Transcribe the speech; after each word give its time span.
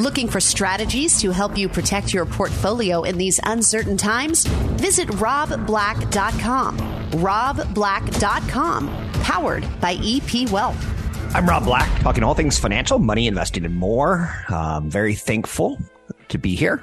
Looking 0.00 0.26
for 0.26 0.40
strategies 0.40 1.20
to 1.20 1.30
help 1.30 1.56
you 1.56 1.68
protect 1.68 2.12
your 2.12 2.26
portfolio 2.26 3.04
in 3.04 3.16
these 3.16 3.38
uncertain 3.44 3.96
times? 3.96 4.44
Visit 4.44 5.06
robblack.com. 5.06 6.78
robblack.com, 7.12 8.88
powered 9.22 9.80
by 9.80 9.96
EP 10.02 10.50
Wealth. 10.50 10.84
I'm 11.32 11.48
Rob 11.48 11.62
Black, 11.62 11.88
talking 12.00 12.24
all 12.24 12.34
things 12.34 12.58
financial, 12.58 12.98
money, 12.98 13.28
investing, 13.28 13.64
and 13.64 13.76
more. 13.76 14.34
Um, 14.48 14.90
very 14.90 15.14
thankful 15.14 15.78
to 16.26 16.38
be 16.38 16.56
here. 16.56 16.82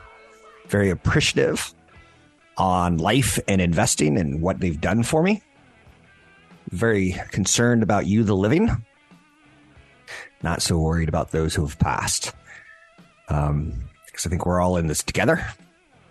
Very 0.68 0.90
appreciative 0.90 1.74
on 2.56 2.98
life 2.98 3.38
and 3.46 3.60
investing 3.60 4.18
and 4.18 4.42
what 4.42 4.62
they've 4.62 4.80
done 4.80 5.04
for 5.04 5.22
me. 5.22 5.44
Very 6.70 7.20
concerned 7.32 7.84
about 7.84 8.06
you, 8.08 8.24
the 8.24 8.38
living. 8.38 8.86
Not 10.44 10.62
so 10.62 10.80
worried 10.80 11.10
about 11.10 11.32
those 11.32 11.54
who 11.54 11.66
have 11.66 11.78
passed. 11.78 12.34
Um, 13.32 13.74
because 14.06 14.26
I 14.26 14.30
think 14.30 14.46
we're 14.46 14.60
all 14.60 14.76
in 14.76 14.88
this 14.88 15.04
together. 15.04 15.46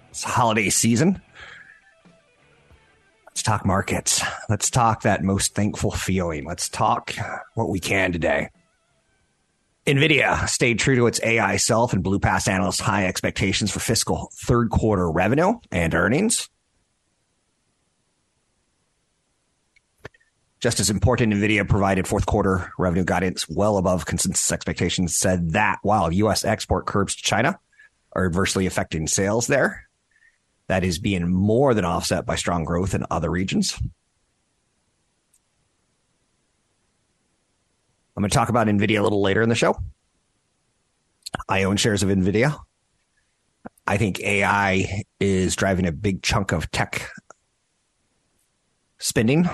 It's 0.08 0.24
holiday 0.24 0.70
season. 0.70 1.20
Let's 3.26 3.42
talk 3.42 3.66
markets. 3.66 4.22
Let's 4.48 4.70
talk 4.70 5.02
that 5.02 5.22
most 5.22 5.54
thankful 5.54 5.90
feeling. 5.90 6.46
Let's 6.46 6.68
talk 6.68 7.14
what 7.54 7.68
we 7.68 7.78
can 7.78 8.12
today. 8.12 8.48
NVIDIA 9.86 10.48
stayed 10.48 10.78
true 10.78 10.96
to 10.96 11.06
its 11.06 11.20
AI 11.22 11.56
self 11.56 11.92
and 11.92 12.02
blew 12.02 12.18
past 12.20 12.48
analysts' 12.48 12.80
high 12.80 13.06
expectations 13.06 13.70
for 13.70 13.80
fiscal 13.80 14.30
third 14.46 14.70
quarter 14.70 15.10
revenue 15.10 15.54
and 15.70 15.94
earnings. 15.94 16.48
Just 20.60 20.78
as 20.78 20.90
important, 20.90 21.32
NVIDIA 21.32 21.66
provided 21.66 22.06
fourth 22.06 22.26
quarter 22.26 22.70
revenue 22.78 23.04
guidance 23.04 23.48
well 23.48 23.78
above 23.78 24.04
consensus 24.04 24.52
expectations, 24.52 25.16
said 25.16 25.52
that 25.52 25.78
while 25.82 26.12
U.S. 26.12 26.44
export 26.44 26.86
curbs 26.86 27.16
to 27.16 27.22
China 27.22 27.58
are 28.12 28.26
adversely 28.26 28.66
affecting 28.66 29.06
sales 29.06 29.46
there, 29.46 29.88
that 30.66 30.84
is 30.84 30.98
being 30.98 31.32
more 31.32 31.72
than 31.72 31.86
offset 31.86 32.26
by 32.26 32.36
strong 32.36 32.64
growth 32.64 32.94
in 32.94 33.06
other 33.10 33.30
regions. 33.30 33.74
I'm 38.14 38.22
going 38.22 38.28
to 38.28 38.34
talk 38.34 38.50
about 38.50 38.66
NVIDIA 38.66 39.00
a 39.00 39.02
little 39.02 39.22
later 39.22 39.40
in 39.40 39.48
the 39.48 39.54
show. 39.54 39.78
I 41.48 41.62
own 41.62 41.78
shares 41.78 42.02
of 42.02 42.10
NVIDIA. 42.10 42.58
I 43.86 43.96
think 43.96 44.20
AI 44.20 45.04
is 45.18 45.56
driving 45.56 45.86
a 45.86 45.92
big 45.92 46.22
chunk 46.22 46.52
of 46.52 46.70
tech 46.70 47.10
spending 48.98 49.48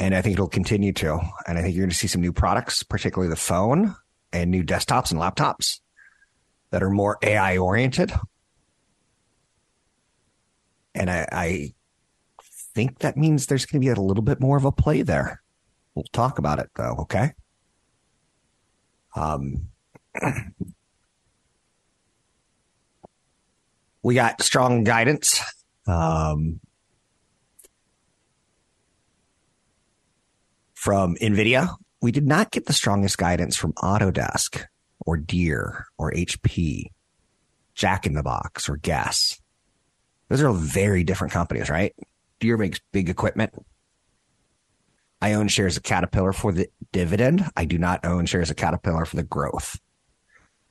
and 0.00 0.14
I 0.14 0.22
think 0.22 0.32
it'll 0.32 0.48
continue 0.48 0.92
to. 0.94 1.20
And 1.46 1.58
I 1.58 1.62
think 1.62 1.76
you're 1.76 1.84
going 1.84 1.90
to 1.90 1.96
see 1.96 2.06
some 2.08 2.22
new 2.22 2.32
products, 2.32 2.82
particularly 2.82 3.28
the 3.28 3.36
phone 3.36 3.94
and 4.32 4.50
new 4.50 4.64
desktops 4.64 5.12
and 5.12 5.20
laptops 5.20 5.80
that 6.70 6.82
are 6.82 6.88
more 6.88 7.18
AI 7.22 7.58
oriented. 7.58 8.10
And 10.94 11.10
I, 11.10 11.28
I 11.30 11.74
think 12.74 13.00
that 13.00 13.18
means 13.18 13.46
there's 13.46 13.66
going 13.66 13.82
to 13.82 13.84
be 13.84 13.90
a 13.90 14.00
little 14.00 14.22
bit 14.22 14.40
more 14.40 14.56
of 14.56 14.64
a 14.64 14.72
play 14.72 15.02
there. 15.02 15.42
We'll 15.94 16.06
talk 16.12 16.38
about 16.38 16.58
it 16.58 16.70
though, 16.76 16.96
okay? 17.00 17.32
Um, 19.14 19.68
we 24.02 24.14
got 24.14 24.40
strong 24.42 24.82
guidance. 24.82 25.42
Um, 25.86 26.60
from 30.80 31.14
NVIDIA. 31.16 31.76
We 32.00 32.10
did 32.10 32.26
not 32.26 32.50
get 32.50 32.64
the 32.64 32.72
strongest 32.72 33.18
guidance 33.18 33.54
from 33.54 33.74
Autodesk 33.74 34.64
or 35.04 35.18
Deere 35.18 35.84
or 35.98 36.10
HP, 36.10 36.86
Jack 37.74 38.06
in 38.06 38.14
the 38.14 38.22
Box 38.22 38.66
or 38.66 38.78
Guess. 38.78 39.38
Those 40.30 40.40
are 40.40 40.54
very 40.54 41.04
different 41.04 41.34
companies, 41.34 41.68
right? 41.68 41.94
Deere 42.38 42.56
makes 42.56 42.80
big 42.92 43.10
equipment. 43.10 43.52
I 45.20 45.34
own 45.34 45.48
shares 45.48 45.76
of 45.76 45.82
Caterpillar 45.82 46.32
for 46.32 46.50
the 46.50 46.68
dividend. 46.92 47.44
I 47.54 47.66
do 47.66 47.76
not 47.76 48.06
own 48.06 48.24
shares 48.24 48.48
of 48.48 48.56
Caterpillar 48.56 49.04
for 49.04 49.16
the 49.16 49.22
growth. 49.22 49.78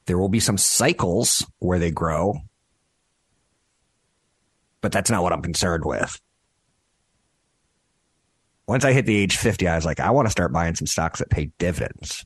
There 0.08 0.18
will 0.18 0.28
be 0.28 0.40
some 0.40 0.58
cycles 0.58 1.46
where 1.60 1.78
they 1.78 1.92
grow, 1.92 2.40
but 4.82 4.92
that's 4.92 5.12
not 5.12 5.22
what 5.22 5.34
I'm 5.34 5.44
concerned 5.44 5.86
with 5.86 6.20
once 8.70 8.86
I 8.86 8.94
hit 8.94 9.08
the 9.08 9.18
age 9.18 9.36
50, 9.36 9.68
I 9.68 9.76
was 9.76 9.84
like, 9.84 10.00
I 10.00 10.12
want 10.12 10.28
to 10.28 10.32
start 10.32 10.54
buying 10.54 10.76
some 10.76 10.86
stocks 10.86 11.18
that 11.18 11.32
pay 11.32 11.50
dividends. 11.58 12.24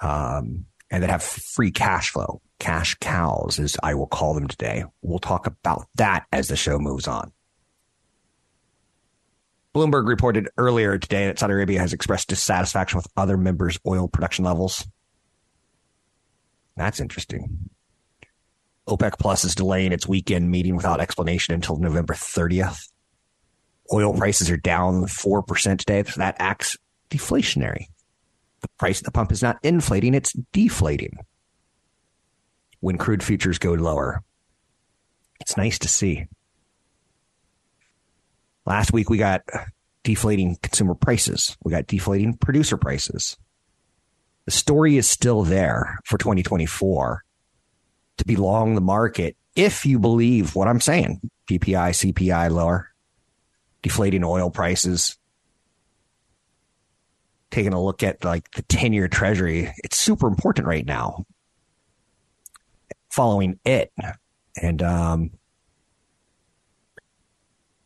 Um, 0.00 0.66
and 0.90 1.02
that 1.02 1.08
have 1.08 1.22
free 1.22 1.70
cash 1.70 2.10
flow, 2.10 2.42
cash 2.58 2.94
cows, 3.00 3.58
as 3.58 3.78
I 3.82 3.94
will 3.94 4.06
call 4.06 4.34
them 4.34 4.46
today. 4.46 4.84
We'll 5.00 5.18
talk 5.18 5.46
about 5.46 5.86
that 5.94 6.26
as 6.30 6.48
the 6.48 6.56
show 6.56 6.78
moves 6.78 7.08
on. 7.08 7.32
Bloomberg 9.74 10.06
reported 10.06 10.50
earlier 10.58 10.98
today 10.98 11.26
that 11.26 11.38
Saudi 11.38 11.54
Arabia 11.54 11.80
has 11.80 11.94
expressed 11.94 12.28
dissatisfaction 12.28 12.98
with 12.98 13.08
other 13.16 13.38
members' 13.38 13.78
oil 13.86 14.08
production 14.08 14.44
levels. 14.44 14.86
That's 16.76 17.00
interesting. 17.00 17.70
OPEC 18.86 19.18
Plus 19.18 19.44
is 19.44 19.54
delaying 19.54 19.92
its 19.92 20.06
weekend 20.06 20.50
meeting 20.50 20.76
without 20.76 21.00
explanation 21.00 21.54
until 21.54 21.78
November 21.78 22.12
30th. 22.12 22.90
Oil 23.92 24.14
prices 24.14 24.50
are 24.50 24.56
down 24.56 25.04
4% 25.04 25.78
today. 25.78 26.02
So 26.04 26.18
that 26.18 26.36
acts 26.38 26.76
deflationary. 27.10 27.86
The 28.60 28.68
price 28.78 29.00
at 29.00 29.04
the 29.04 29.10
pump 29.10 29.30
is 29.30 29.42
not 29.42 29.58
inflating, 29.62 30.14
it's 30.14 30.32
deflating 30.52 31.18
when 32.80 32.98
crude 32.98 33.22
futures 33.22 33.58
go 33.58 33.72
lower. 33.72 34.22
It's 35.40 35.56
nice 35.56 35.78
to 35.80 35.88
see. 35.88 36.26
Last 38.66 38.92
week 38.92 39.10
we 39.10 39.18
got 39.18 39.42
deflating 40.02 40.56
consumer 40.62 40.94
prices. 40.94 41.56
We 41.62 41.70
got 41.70 41.86
deflating 41.86 42.36
producer 42.36 42.76
prices. 42.76 43.36
The 44.46 44.50
story 44.50 44.96
is 44.96 45.08
still 45.08 45.42
there 45.42 45.98
for 46.04 46.18
2024 46.18 47.24
to 48.18 48.24
be 48.24 48.36
long 48.36 48.74
the 48.74 48.80
market 48.80 49.36
if 49.56 49.84
you 49.84 49.98
believe 49.98 50.54
what 50.54 50.68
I'm 50.68 50.80
saying. 50.80 51.20
PPI, 51.50 52.12
CPI 52.12 52.50
lower, 52.50 52.93
deflating 53.84 54.24
oil 54.24 54.50
prices, 54.50 55.18
taking 57.50 57.74
a 57.74 57.82
look 57.82 58.02
at 58.02 58.24
like 58.24 58.50
the 58.52 58.62
10 58.62 58.94
year 58.94 59.08
treasury, 59.08 59.72
it's 59.84 59.98
super 59.98 60.26
important 60.26 60.66
right 60.66 60.86
now. 60.86 61.24
Following 63.10 63.60
it 63.64 63.92
and 64.60 64.82
um, 64.82 65.30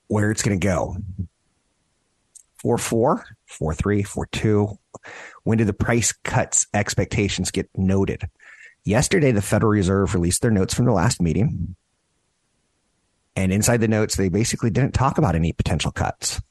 where 0.07 0.31
it's 0.31 0.41
going 0.43 0.59
to 0.59 0.67
go. 0.67 0.97
4 2.63 2.79
4, 2.79 3.25
4 3.47 3.75
3, 3.75 4.03
4 4.05 4.27
2. 4.27 4.79
When 5.43 5.59
do 5.59 5.65
the 5.65 5.73
price 5.73 6.13
cuts 6.13 6.67
expectations 6.73 7.51
get 7.51 7.69
noted? 7.77 8.31
Yesterday, 8.85 9.33
the 9.33 9.43
Federal 9.43 9.73
Reserve 9.73 10.15
released 10.15 10.43
their 10.43 10.51
notes 10.51 10.75
from 10.75 10.87
the 10.87 10.93
last 10.93 11.21
meeting. 11.21 11.75
And 13.39 13.53
inside 13.53 13.81
the 13.81 13.87
notes, 13.87 14.17
they 14.17 14.31
basically 14.31 14.69
didn't 14.69 14.95
talk 14.95 15.17
about 15.17 15.37
any 15.37 15.53
potential 15.53 15.93
cuts. 15.93 16.43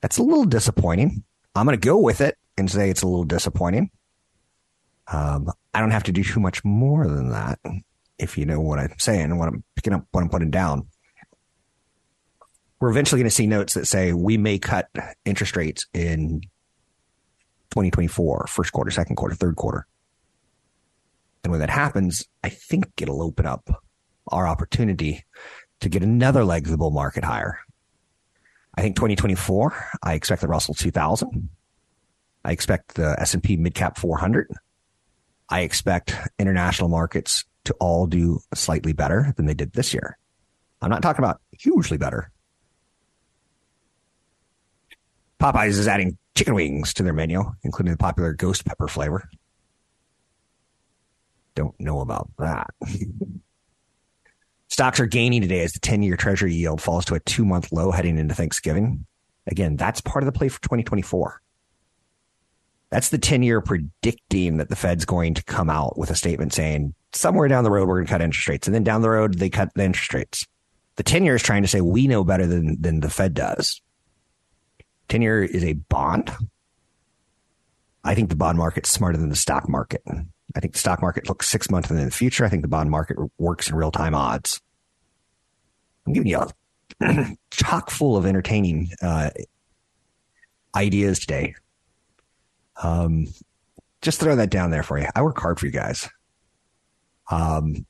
That's 0.00 0.18
a 0.18 0.24
little 0.24 0.44
disappointing. 0.44 1.22
I'm 1.54 1.66
going 1.66 1.78
to 1.78 1.86
go 1.86 1.98
with 1.98 2.20
it 2.20 2.36
and 2.58 2.68
say 2.68 2.90
it's 2.90 3.02
a 3.02 3.06
little 3.06 3.22
disappointing. 3.22 3.92
Um, 5.06 5.52
I 5.72 5.78
don't 5.78 5.92
have 5.92 6.02
to 6.04 6.12
do 6.12 6.24
too 6.24 6.40
much 6.40 6.64
more 6.64 7.06
than 7.06 7.30
that, 7.30 7.60
if 8.18 8.36
you 8.36 8.44
know 8.44 8.58
what 8.58 8.80
I'm 8.80 8.98
saying 8.98 9.26
and 9.26 9.38
what 9.38 9.46
I'm 9.46 9.62
picking 9.76 9.92
up, 9.92 10.04
what 10.10 10.22
I'm 10.22 10.28
putting 10.28 10.50
down. 10.50 10.88
We're 12.80 12.90
eventually 12.90 13.20
going 13.20 13.30
to 13.30 13.34
see 13.36 13.46
notes 13.46 13.74
that 13.74 13.86
say 13.86 14.12
we 14.12 14.36
may 14.36 14.58
cut 14.58 14.88
interest 15.24 15.56
rates 15.56 15.86
in 15.94 16.40
2024, 17.70 18.48
first 18.48 18.72
quarter, 18.72 18.90
second 18.90 19.14
quarter, 19.14 19.36
third 19.36 19.54
quarter. 19.54 19.86
And 21.44 21.52
when 21.52 21.60
that 21.60 21.70
happens, 21.70 22.24
I 22.42 22.48
think 22.48 22.86
it'll 23.00 23.22
open 23.22 23.46
up 23.46 23.84
our 24.28 24.46
opportunity 24.46 25.24
to 25.80 25.88
get 25.88 26.02
another 26.02 26.44
leg 26.44 26.64
of 26.66 26.70
the 26.70 26.78
bull 26.78 26.90
market 26.90 27.24
higher. 27.24 27.58
I 28.74 28.82
think 28.82 28.96
2024, 28.96 29.84
I 30.02 30.14
expect 30.14 30.40
the 30.40 30.48
Russell 30.48 30.74
2000 30.74 31.48
I 32.44 32.52
expect 32.52 32.94
the 32.94 33.16
S&P 33.20 33.56
midcap 33.56 33.96
400. 33.96 34.50
I 35.48 35.60
expect 35.60 36.16
international 36.38 36.88
markets 36.88 37.44
to 37.64 37.74
all 37.74 38.06
do 38.06 38.40
slightly 38.54 38.92
better 38.92 39.32
than 39.36 39.46
they 39.46 39.54
did 39.54 39.72
this 39.72 39.94
year. 39.94 40.18
I'm 40.80 40.90
not 40.90 41.02
talking 41.02 41.24
about 41.24 41.40
hugely 41.52 41.98
better. 41.98 42.32
Popeyes 45.40 45.78
is 45.78 45.86
adding 45.86 46.18
chicken 46.34 46.54
wings 46.54 46.94
to 46.94 47.02
their 47.02 47.12
menu, 47.12 47.44
including 47.62 47.92
the 47.92 47.98
popular 47.98 48.32
ghost 48.32 48.64
pepper 48.64 48.88
flavor. 48.88 49.28
Don't 51.54 51.78
know 51.78 52.00
about 52.00 52.30
that. 52.38 52.70
Stocks 54.72 55.00
are 55.00 55.06
gaining 55.06 55.42
today 55.42 55.60
as 55.60 55.74
the 55.74 55.80
10 55.80 56.02
year 56.02 56.16
treasury 56.16 56.54
yield 56.54 56.80
falls 56.80 57.04
to 57.04 57.14
a 57.14 57.20
two 57.20 57.44
month 57.44 57.72
low 57.72 57.90
heading 57.90 58.16
into 58.16 58.34
Thanksgiving. 58.34 59.04
Again, 59.46 59.76
that's 59.76 60.00
part 60.00 60.22
of 60.22 60.32
the 60.32 60.32
play 60.32 60.48
for 60.48 60.62
2024. 60.62 61.42
That's 62.88 63.10
the 63.10 63.18
10 63.18 63.42
year 63.42 63.60
predicting 63.60 64.56
that 64.56 64.70
the 64.70 64.76
Fed's 64.76 65.04
going 65.04 65.34
to 65.34 65.44
come 65.44 65.68
out 65.68 65.98
with 65.98 66.08
a 66.08 66.14
statement 66.14 66.54
saying 66.54 66.94
somewhere 67.12 67.48
down 67.48 67.64
the 67.64 67.70
road, 67.70 67.86
we're 67.86 67.96
going 67.96 68.06
to 68.06 68.10
cut 68.12 68.22
interest 68.22 68.48
rates. 68.48 68.66
And 68.66 68.74
then 68.74 68.82
down 68.82 69.02
the 69.02 69.10
road, 69.10 69.34
they 69.34 69.50
cut 69.50 69.68
the 69.74 69.84
interest 69.84 70.14
rates. 70.14 70.46
The 70.96 71.02
10 71.02 71.22
year 71.26 71.34
is 71.34 71.42
trying 71.42 71.60
to 71.60 71.68
say 71.68 71.82
we 71.82 72.06
know 72.06 72.24
better 72.24 72.46
than, 72.46 72.80
than 72.80 73.00
the 73.00 73.10
Fed 73.10 73.34
does. 73.34 73.82
10 75.10 75.20
year 75.20 75.44
is 75.44 75.64
a 75.64 75.74
bond. 75.74 76.30
I 78.04 78.14
think 78.14 78.30
the 78.30 78.36
bond 78.36 78.56
market's 78.56 78.90
smarter 78.90 79.18
than 79.18 79.28
the 79.28 79.36
stock 79.36 79.68
market. 79.68 80.02
I 80.54 80.60
think 80.60 80.74
the 80.74 80.78
stock 80.78 81.00
market 81.00 81.28
looks 81.28 81.48
six 81.48 81.70
months 81.70 81.90
in 81.90 81.96
the 81.96 82.10
future. 82.10 82.44
I 82.44 82.48
think 82.48 82.62
the 82.62 82.68
bond 82.68 82.90
market 82.90 83.16
works 83.38 83.68
in 83.68 83.74
real 83.74 83.90
time 83.90 84.14
odds. 84.14 84.60
I'm 86.06 86.12
giving 86.12 86.28
you 86.28 86.46
a 87.00 87.26
chock 87.50 87.90
full 87.90 88.16
of 88.16 88.26
entertaining 88.26 88.90
uh, 89.00 89.30
ideas 90.74 91.20
today. 91.20 91.54
Um, 92.82 93.26
just 94.00 94.20
throw 94.20 94.34
that 94.36 94.50
down 94.50 94.70
there 94.70 94.82
for 94.82 94.98
you. 94.98 95.06
I 95.14 95.22
work 95.22 95.38
hard 95.38 95.60
for 95.60 95.66
you 95.66 95.72
guys. 95.72 96.08
Um, 97.30 97.86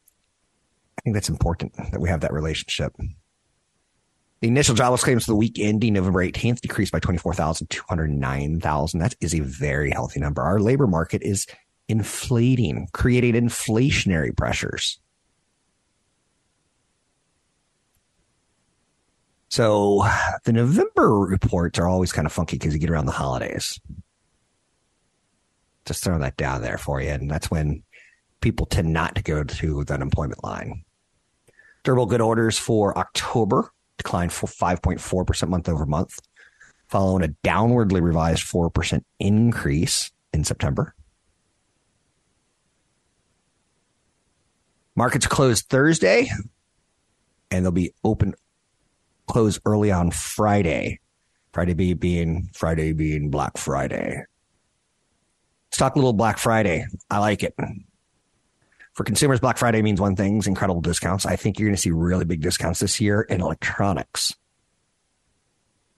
I 0.99 1.03
think 1.03 1.15
that's 1.15 1.31
important 1.31 1.75
that 1.75 2.01
we 2.01 2.09
have 2.11 2.21
that 2.21 2.33
relationship. 2.33 2.95
The 4.41 4.49
initial 4.49 4.75
jobless 4.75 5.05
claims 5.05 5.25
for 5.25 5.31
the 5.31 5.37
week 5.37 5.59
ending 5.59 5.95
November 5.95 6.23
18th 6.25 6.61
decreased 6.61 6.93
by 6.93 7.01
24,209,000. 7.01 9.01
That 9.01 9.15
is 9.21 9.35
a 9.35 9.41
very 9.41 9.91
healthy 9.91 10.21
number. 10.21 10.43
Our 10.43 10.61
labor 10.61 10.87
market 10.87 11.23
is 11.23 11.47
inflating, 11.89 12.89
creating 12.93 13.35
inflationary 13.35 14.37
pressures. 14.37 14.99
So 19.49 20.07
the 20.45 20.53
November 20.53 21.11
reports 21.11 21.79
are 21.79 21.87
always 21.87 22.11
kind 22.11 22.25
of 22.27 22.33
funky 22.33 22.57
because 22.57 22.73
you 22.73 22.81
get 22.81 22.89
around 22.89 23.05
the 23.05 23.13
holidays. 23.13 23.79
Just 25.85 26.03
throw 26.03 26.19
that 26.19 26.39
down 26.39 26.63
there 26.63 26.79
for 26.79 27.03
you. 27.03 27.11
And 27.11 27.31
that's 27.31 27.51
when 27.51 27.83
people 28.41 28.65
tend 28.65 28.93
not 28.93 29.15
to 29.17 29.23
go 29.23 29.45
to 29.45 29.85
the 29.85 29.95
unemployment 29.95 30.43
line. 30.43 30.85
Durable 31.85 32.07
good 32.07 32.21
orders 32.21 32.59
for 32.59 32.97
October 32.97 33.73
declined 33.99 34.33
for 34.33 34.47
5.4% 34.47 35.49
month 35.49 35.69
over 35.69 35.85
month, 35.85 36.19
following 36.89 37.25
a 37.25 37.29
downwardly 37.47 38.01
revised 38.01 38.45
4% 38.45 39.05
increase 39.19 40.13
in 40.33 40.45
September. 40.45 40.95
Markets 44.95 45.27
closed 45.27 45.69
Thursday 45.69 46.29
and 47.51 47.65
they'll 47.65 47.73
be 47.73 47.95
open 48.05 48.35
close 49.27 49.61
early 49.65 49.91
on 49.91 50.11
Friday. 50.11 51.01
Friday 51.53 51.75
be 51.75 51.95
being 51.95 52.51
Friday 52.55 52.93
being 52.93 53.31
Black 53.31 53.57
Friday. 53.57 54.25
Stock 55.71 55.95
a 55.95 55.99
little 55.99 56.13
Black 56.13 56.39
Friday. 56.39 56.85
I 57.11 57.19
like 57.19 57.43
it. 57.43 57.55
For 58.95 59.05
consumers, 59.05 59.41
Black 59.41 59.57
Friday 59.57 59.81
means 59.81 60.01
one 60.01 60.17
thing, 60.17 60.43
incredible 60.47 60.83
discounts. 60.83 61.25
I 61.25 61.37
think 61.37 61.59
you're 61.59 61.69
going 61.69 61.77
to 61.77 61.81
see 61.81 61.91
really 61.91 62.27
big 62.27 62.43
discounts 62.43 62.81
this 62.81 63.01
year 63.01 63.23
in 63.23 63.41
electronics. 63.41 64.35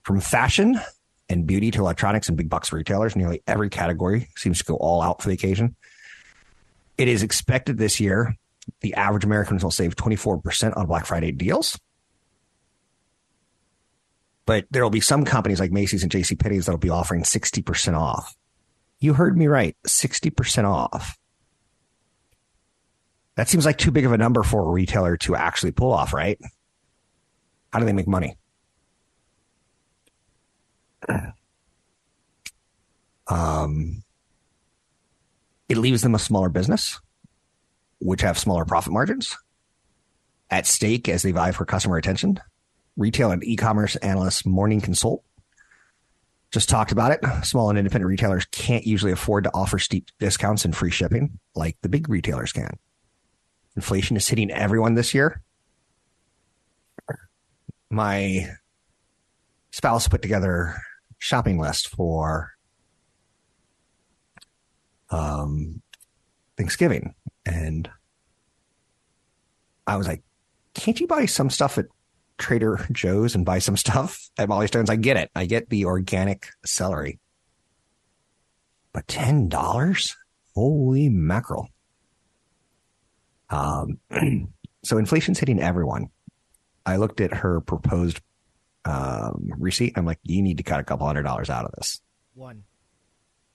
From 0.03 0.21
fashion 0.21 0.79
and 1.27 1.45
beauty 1.45 1.71
to 1.71 1.81
electronics 1.81 2.29
and 2.29 2.37
big 2.37 2.49
box 2.49 2.71
retailers, 2.71 3.15
nearly 3.15 3.41
every 3.47 3.69
category 3.69 4.29
seems 4.37 4.59
to 4.59 4.63
go 4.63 4.75
all 4.75 5.01
out 5.01 5.21
for 5.21 5.27
the 5.27 5.33
occasion. 5.33 5.75
It 6.97 7.09
is 7.09 7.23
expected 7.23 7.77
this 7.77 7.99
year 7.99 8.37
the 8.81 8.93
average 8.95 9.23
Americans 9.23 9.63
will 9.63 9.71
save 9.71 9.95
24% 9.95 10.77
on 10.77 10.87
Black 10.87 11.05
Friday 11.05 11.31
deals. 11.31 11.79
But 14.45 14.65
there 14.69 14.83
will 14.83 14.91
be 14.91 15.01
some 15.01 15.25
companies 15.25 15.59
like 15.59 15.71
Macy's 15.71 16.03
and 16.03 16.11
JC 16.11 16.39
Penney's 16.39 16.65
that'll 16.65 16.77
be 16.77 16.89
offering 16.89 17.23
60% 17.23 17.97
off. 17.97 18.35
You 18.99 19.13
heard 19.13 19.37
me 19.37 19.47
right, 19.47 19.75
60% 19.87 20.65
off. 20.65 21.17
That 23.35 23.49
seems 23.49 23.65
like 23.65 23.77
too 23.77 23.91
big 23.91 24.05
of 24.05 24.11
a 24.11 24.17
number 24.17 24.43
for 24.43 24.61
a 24.61 24.71
retailer 24.71 25.17
to 25.17 25.35
actually 25.35 25.71
pull 25.71 25.91
off, 25.91 26.13
right? 26.13 26.39
How 27.73 27.79
do 27.79 27.85
they 27.85 27.93
make 27.93 28.07
money? 28.07 28.37
Um, 33.27 34.03
it 35.67 35.77
leaves 35.77 36.03
them 36.03 36.13
a 36.13 36.19
smaller 36.19 36.49
business 36.49 36.99
which 37.99 38.21
have 38.21 38.37
smaller 38.37 38.65
profit 38.65 38.93
margins 38.93 39.35
at 40.49 40.67
stake 40.67 41.09
as 41.09 41.23
they 41.23 41.31
vie 41.31 41.51
for 41.51 41.65
customer 41.65 41.97
attention. 41.97 42.39
Retail 42.97 43.31
and 43.31 43.43
e-commerce 43.43 43.95
analyst 43.97 44.45
Morning 44.45 44.79
Consult 44.79 45.23
just 46.51 46.69
talked 46.69 46.91
about 46.91 47.11
it. 47.11 47.19
Small 47.43 47.69
and 47.69 47.77
independent 47.77 48.07
retailers 48.07 48.45
can't 48.45 48.85
usually 48.85 49.11
afford 49.11 49.43
to 49.43 49.53
offer 49.53 49.77
steep 49.77 50.07
discounts 50.19 50.63
and 50.63 50.75
free 50.75 50.91
shipping 50.91 51.39
like 51.53 51.77
the 51.81 51.89
big 51.89 52.07
retailers 52.07 52.53
can. 52.53 52.77
Inflation 53.75 54.15
is 54.15 54.27
hitting 54.27 54.51
everyone 54.51 54.93
this 54.93 55.13
year. 55.13 55.41
My 57.89 58.49
spouse 59.71 60.07
put 60.07 60.21
together 60.21 60.77
shopping 61.17 61.59
list 61.59 61.89
for 61.89 62.51
um, 65.09 65.81
Thanksgiving 66.57 67.15
and 67.45 67.89
I 69.87 69.97
was 69.97 70.07
like, 70.07 70.23
can't 70.73 70.99
you 70.99 71.07
buy 71.07 71.25
some 71.25 71.49
stuff 71.49 71.77
at 71.77 71.85
Trader 72.37 72.85
Joe's 72.91 73.35
and 73.35 73.45
buy 73.45 73.59
some 73.59 73.77
stuff 73.77 74.29
at 74.37 74.49
Mollie 74.49 74.67
Stone's? 74.67 74.89
I 74.89 74.95
get 74.95 75.17
it. 75.17 75.31
I 75.35 75.45
get 75.45 75.69
the 75.69 75.85
organic 75.85 76.47
celery. 76.65 77.19
But 78.93 79.07
$10? 79.07 80.15
Holy 80.55 81.09
mackerel. 81.09 81.69
Um, 83.49 83.99
so 84.83 84.97
inflation's 84.97 85.39
hitting 85.39 85.61
everyone. 85.61 86.09
I 86.85 86.97
looked 86.97 87.19
at 87.19 87.33
her 87.33 87.61
proposed 87.61 88.21
um, 88.85 89.49
receipt. 89.57 89.93
I'm 89.95 90.05
like, 90.05 90.19
you 90.23 90.41
need 90.41 90.57
to 90.57 90.63
cut 90.63 90.79
a 90.79 90.83
couple 90.83 91.07
hundred 91.07 91.23
dollars 91.23 91.49
out 91.49 91.65
of 91.65 91.71
this. 91.77 92.01
One. 92.33 92.63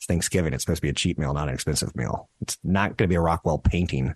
It's 0.00 0.07
Thanksgiving. 0.07 0.54
It's 0.54 0.64
supposed 0.64 0.78
to 0.78 0.87
be 0.87 0.88
a 0.88 0.95
cheap 0.95 1.19
meal, 1.19 1.35
not 1.35 1.49
an 1.49 1.54
expensive 1.54 1.95
meal. 1.95 2.30
It's 2.40 2.57
not 2.64 2.97
going 2.97 3.07
to 3.07 3.12
be 3.12 3.16
a 3.16 3.21
Rockwell 3.21 3.59
painting. 3.59 4.14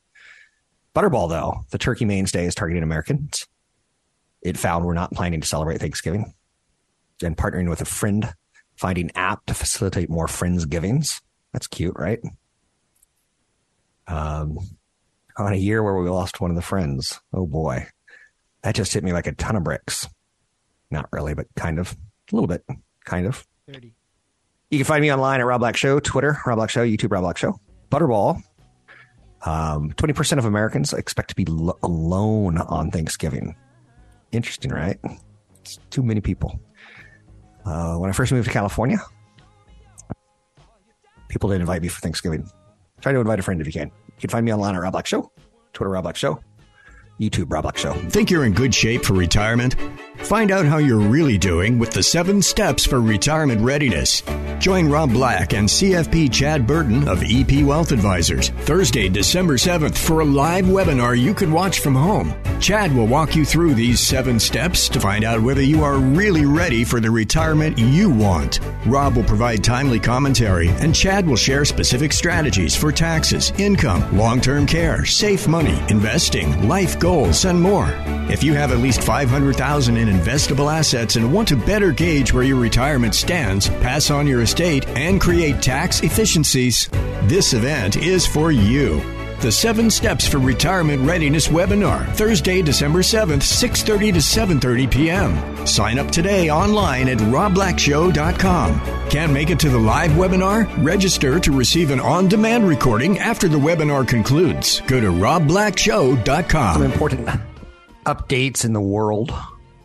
Butterball, 0.96 1.28
though, 1.28 1.66
the 1.72 1.76
turkey 1.76 2.06
mainstay 2.06 2.46
is 2.46 2.54
targeting 2.54 2.82
Americans. 2.82 3.46
It 4.40 4.56
found 4.56 4.86
we're 4.86 4.94
not 4.94 5.12
planning 5.12 5.42
to 5.42 5.46
celebrate 5.46 5.80
Thanksgiving 5.80 6.32
and 7.22 7.36
partnering 7.36 7.68
with 7.68 7.82
a 7.82 7.84
friend 7.84 8.32
finding 8.76 9.10
app 9.14 9.44
to 9.44 9.52
facilitate 9.52 10.08
more 10.08 10.26
friends 10.26 10.64
givings. 10.64 11.20
That's 11.52 11.66
cute, 11.66 11.96
right? 11.98 12.20
Um, 14.06 14.58
on 15.36 15.52
a 15.52 15.56
year 15.56 15.82
where 15.82 15.96
we 15.96 16.08
lost 16.08 16.40
one 16.40 16.50
of 16.50 16.56
the 16.56 16.62
friends. 16.62 17.20
Oh 17.32 17.46
boy. 17.46 17.88
That 18.62 18.74
just 18.74 18.94
hit 18.94 19.04
me 19.04 19.12
like 19.12 19.26
a 19.26 19.32
ton 19.32 19.56
of 19.56 19.64
bricks. 19.64 20.08
Not 20.90 21.08
really, 21.12 21.34
but 21.34 21.46
kind 21.56 21.78
of. 21.78 21.94
A 22.32 22.34
little 22.34 22.48
bit. 22.48 22.64
Kind 23.04 23.26
of. 23.26 23.46
30. 23.70 23.93
You 24.74 24.78
can 24.80 24.86
find 24.86 25.02
me 25.02 25.12
online 25.12 25.38
at 25.38 25.46
Rob 25.46 25.60
Black 25.60 25.76
Show, 25.76 26.00
Twitter, 26.00 26.36
Rob 26.44 26.56
Black 26.56 26.68
Show, 26.68 26.84
YouTube, 26.84 27.12
Rob 27.12 27.22
Black 27.22 27.38
Show. 27.38 27.60
Butterball. 27.92 28.42
Um, 29.42 29.92
20% 29.92 30.38
of 30.38 30.46
Americans 30.46 30.92
expect 30.92 31.28
to 31.28 31.36
be 31.36 31.44
lo- 31.44 31.78
alone 31.84 32.58
on 32.58 32.90
Thanksgiving. 32.90 33.54
Interesting, 34.32 34.72
right? 34.72 34.98
It's 35.60 35.78
too 35.90 36.02
many 36.02 36.20
people. 36.20 36.58
Uh, 37.64 37.98
when 37.98 38.10
I 38.10 38.12
first 38.12 38.32
moved 38.32 38.48
to 38.48 38.52
California, 38.52 38.98
people 41.28 41.48
didn't 41.50 41.60
invite 41.60 41.80
me 41.80 41.86
for 41.86 42.00
Thanksgiving. 42.00 42.44
Try 43.00 43.12
to 43.12 43.20
invite 43.20 43.38
a 43.38 43.42
friend 43.42 43.60
if 43.60 43.68
you 43.68 43.72
can. 43.72 43.92
You 44.08 44.20
can 44.22 44.30
find 44.30 44.44
me 44.44 44.52
online 44.52 44.74
at 44.74 44.80
Rob 44.80 44.90
Black 44.90 45.06
Show, 45.06 45.30
Twitter, 45.72 45.90
Rob 45.90 46.02
Black 46.02 46.16
Show, 46.16 46.40
YouTube, 47.20 47.52
Rob 47.52 47.62
Black 47.62 47.78
Show. 47.78 47.92
Think 48.10 48.28
you're 48.28 48.44
in 48.44 48.54
good 48.54 48.74
shape 48.74 49.04
for 49.04 49.14
retirement? 49.14 49.76
Find 50.18 50.50
out 50.50 50.64
how 50.64 50.78
you're 50.78 50.98
really 50.98 51.36
doing 51.36 51.78
with 51.78 51.90
the 51.90 52.02
seven 52.02 52.40
steps 52.40 52.86
for 52.86 53.00
retirement 53.00 53.60
readiness. 53.60 54.22
Join 54.58 54.88
Rob 54.88 55.12
Black 55.12 55.52
and 55.52 55.68
CFP 55.68 56.32
Chad 56.32 56.66
Burton 56.66 57.06
of 57.08 57.22
EP 57.22 57.62
Wealth 57.62 57.92
Advisors 57.92 58.48
Thursday, 58.48 59.08
December 59.08 59.54
7th 59.54 59.98
for 59.98 60.20
a 60.20 60.24
live 60.24 60.64
webinar 60.64 61.18
you 61.18 61.34
can 61.34 61.52
watch 61.52 61.80
from 61.80 61.94
home. 61.94 62.32
Chad 62.60 62.94
will 62.94 63.06
walk 63.06 63.36
you 63.36 63.44
through 63.44 63.74
these 63.74 64.00
seven 64.00 64.40
steps 64.40 64.88
to 64.88 64.98
find 64.98 65.24
out 65.24 65.42
whether 65.42 65.60
you 65.60 65.84
are 65.84 65.98
really 65.98 66.46
ready 66.46 66.84
for 66.84 67.00
the 67.00 67.10
retirement 67.10 67.76
you 67.76 68.08
want. 68.08 68.60
Rob 68.86 69.16
will 69.16 69.24
provide 69.24 69.62
timely 69.62 70.00
commentary, 70.00 70.68
and 70.68 70.94
Chad 70.94 71.26
will 71.26 71.36
share 71.36 71.66
specific 71.66 72.12
strategies 72.12 72.74
for 72.74 72.90
taxes, 72.90 73.52
income, 73.58 74.16
long 74.16 74.40
term 74.40 74.66
care, 74.66 75.04
safe 75.04 75.46
money, 75.46 75.78
investing, 75.90 76.66
life 76.66 76.98
goals, 76.98 77.44
and 77.44 77.60
more. 77.60 77.92
If 78.30 78.42
you 78.42 78.54
have 78.54 78.72
at 78.72 78.78
least 78.78 79.02
500000 79.02 79.96
in 79.98 80.03
investable 80.08 80.72
assets 80.72 81.16
and 81.16 81.32
want 81.32 81.48
to 81.48 81.56
better 81.56 81.92
gauge 81.92 82.32
where 82.32 82.44
your 82.44 82.58
retirement 82.58 83.14
stands, 83.14 83.68
pass 83.68 84.10
on 84.10 84.26
your 84.26 84.42
estate, 84.42 84.86
and 84.88 85.20
create 85.20 85.60
tax 85.62 86.02
efficiencies, 86.02 86.88
this 87.24 87.54
event 87.54 87.96
is 87.96 88.26
for 88.26 88.52
you. 88.52 89.02
The 89.40 89.52
7 89.52 89.90
Steps 89.90 90.26
for 90.26 90.38
Retirement 90.38 91.02
Readiness 91.02 91.48
webinar, 91.48 92.10
Thursday, 92.14 92.62
December 92.62 93.00
7th, 93.00 93.42
6:30 93.42 94.12
to 94.14 94.20
7:30 94.20 94.90
p.m. 94.90 95.66
Sign 95.66 95.98
up 95.98 96.10
today 96.10 96.48
online 96.48 97.08
at 97.08 97.18
robblackshow.com. 97.18 98.80
Can't 99.10 99.32
make 99.32 99.50
it 99.50 99.58
to 99.60 99.68
the 99.68 99.78
live 99.78 100.12
webinar? 100.12 100.66
Register 100.82 101.38
to 101.40 101.52
receive 101.52 101.90
an 101.90 102.00
on-demand 102.00 102.66
recording 102.66 103.18
after 103.18 103.46
the 103.46 103.58
webinar 103.58 104.08
concludes. 104.08 104.80
Go 104.86 104.98
to 104.98 105.08
robblackshow.com. 105.08 106.74
Some 106.74 106.82
important 106.82 107.28
updates 108.06 108.64
in 108.64 108.72
the 108.72 108.80
world 108.80 109.30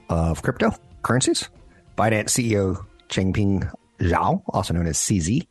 of 0.10 0.42
cryptocurrencies. 0.42 1.50
Binance 1.98 2.30
CEO 2.30 2.86
Changpeng 3.10 3.72
Zhao, 4.00 4.42
also 4.48 4.74
known 4.74 4.88
as 4.88 4.98
CZ, 4.98 5.46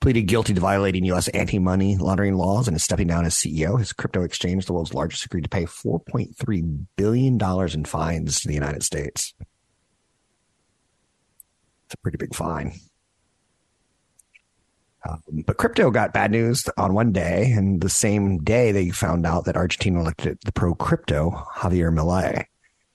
pleaded 0.00 0.22
guilty 0.22 0.52
to 0.52 0.60
violating 0.60 1.04
U.S. 1.06 1.28
anti-money 1.28 1.96
laundering 1.96 2.34
laws 2.34 2.68
and 2.68 2.76
is 2.76 2.84
stepping 2.84 3.06
down 3.06 3.24
as 3.24 3.34
CEO. 3.34 3.78
His 3.78 3.92
crypto 3.92 4.22
exchange, 4.22 4.66
the 4.66 4.74
world's 4.74 4.92
largest, 4.92 5.24
agreed 5.24 5.44
to 5.44 5.48
pay 5.48 5.64
4.3 5.64 6.86
billion 6.96 7.38
dollars 7.38 7.74
in 7.74 7.84
fines 7.84 8.40
to 8.40 8.48
the 8.48 8.54
United 8.54 8.82
States. 8.82 9.32
It's 11.86 11.94
a 11.94 11.98
pretty 11.98 12.18
big 12.18 12.34
fine. 12.34 12.74
Um, 15.08 15.20
but 15.46 15.58
crypto 15.58 15.90
got 15.90 16.14
bad 16.14 16.30
news 16.30 16.64
on 16.78 16.94
one 16.94 17.12
day, 17.12 17.52
and 17.52 17.80
the 17.80 17.90
same 17.90 18.38
day 18.38 18.72
they 18.72 18.90
found 18.90 19.26
out 19.26 19.44
that 19.44 19.56
Argentina 19.56 20.00
elected 20.00 20.38
the 20.44 20.52
pro 20.52 20.74
crypto 20.74 21.30
Javier 21.56 21.94
Milei 21.94 22.46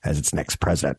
as 0.04 0.18
its 0.18 0.32
next 0.34 0.56
president. 0.56 0.98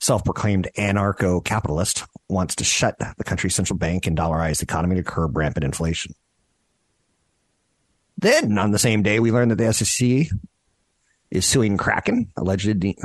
Self 0.00 0.24
proclaimed 0.24 0.68
anarcho 0.78 1.44
capitalist 1.44 2.04
wants 2.28 2.54
to 2.56 2.64
shut 2.64 2.96
the 2.98 3.24
country's 3.24 3.54
central 3.54 3.78
bank 3.78 4.06
and 4.06 4.16
dollarize 4.16 4.58
the 4.58 4.64
economy 4.64 4.94
to 4.96 5.02
curb 5.02 5.36
rampant 5.36 5.64
inflation. 5.64 6.14
Then, 8.16 8.58
on 8.58 8.72
the 8.72 8.78
same 8.78 9.02
day, 9.02 9.20
we 9.20 9.30
learned 9.30 9.52
that 9.52 9.58
the 9.58 9.72
SEC 9.72 10.26
is 11.30 11.46
suing 11.46 11.76
Kraken, 11.76 12.32
alleged 12.36 12.80
the, 12.80 12.96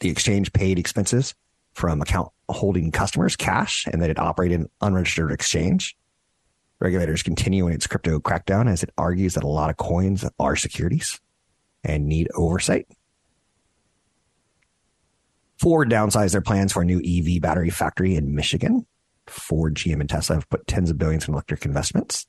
exchange 0.00 0.52
paid 0.52 0.78
expenses 0.78 1.34
from 1.72 2.02
account 2.02 2.30
holding 2.48 2.92
customers 2.92 3.36
cash 3.36 3.86
and 3.90 4.02
that 4.02 4.10
it 4.10 4.18
operated 4.18 4.60
an 4.60 4.68
unregistered 4.80 5.32
exchange. 5.32 5.96
Regulators 6.78 7.22
continue 7.22 7.66
in 7.66 7.72
its 7.72 7.86
crypto 7.86 8.18
crackdown 8.18 8.68
as 8.68 8.82
it 8.82 8.90
argues 8.98 9.34
that 9.34 9.44
a 9.44 9.48
lot 9.48 9.70
of 9.70 9.76
coins 9.76 10.24
are 10.38 10.56
securities 10.56 11.18
and 11.82 12.06
need 12.06 12.28
oversight. 12.34 12.86
Ford 15.58 15.90
downsized 15.90 16.32
their 16.32 16.40
plans 16.40 16.72
for 16.72 16.82
a 16.82 16.84
new 16.84 17.00
EV 17.00 17.40
battery 17.40 17.70
factory 17.70 18.16
in 18.16 18.34
Michigan. 18.34 18.86
Ford, 19.26 19.74
GM, 19.74 20.00
and 20.00 20.08
Tesla 20.08 20.36
have 20.36 20.48
put 20.50 20.66
tens 20.66 20.90
of 20.90 20.98
billions 20.98 21.26
in 21.26 21.34
electric 21.34 21.64
investments 21.64 22.26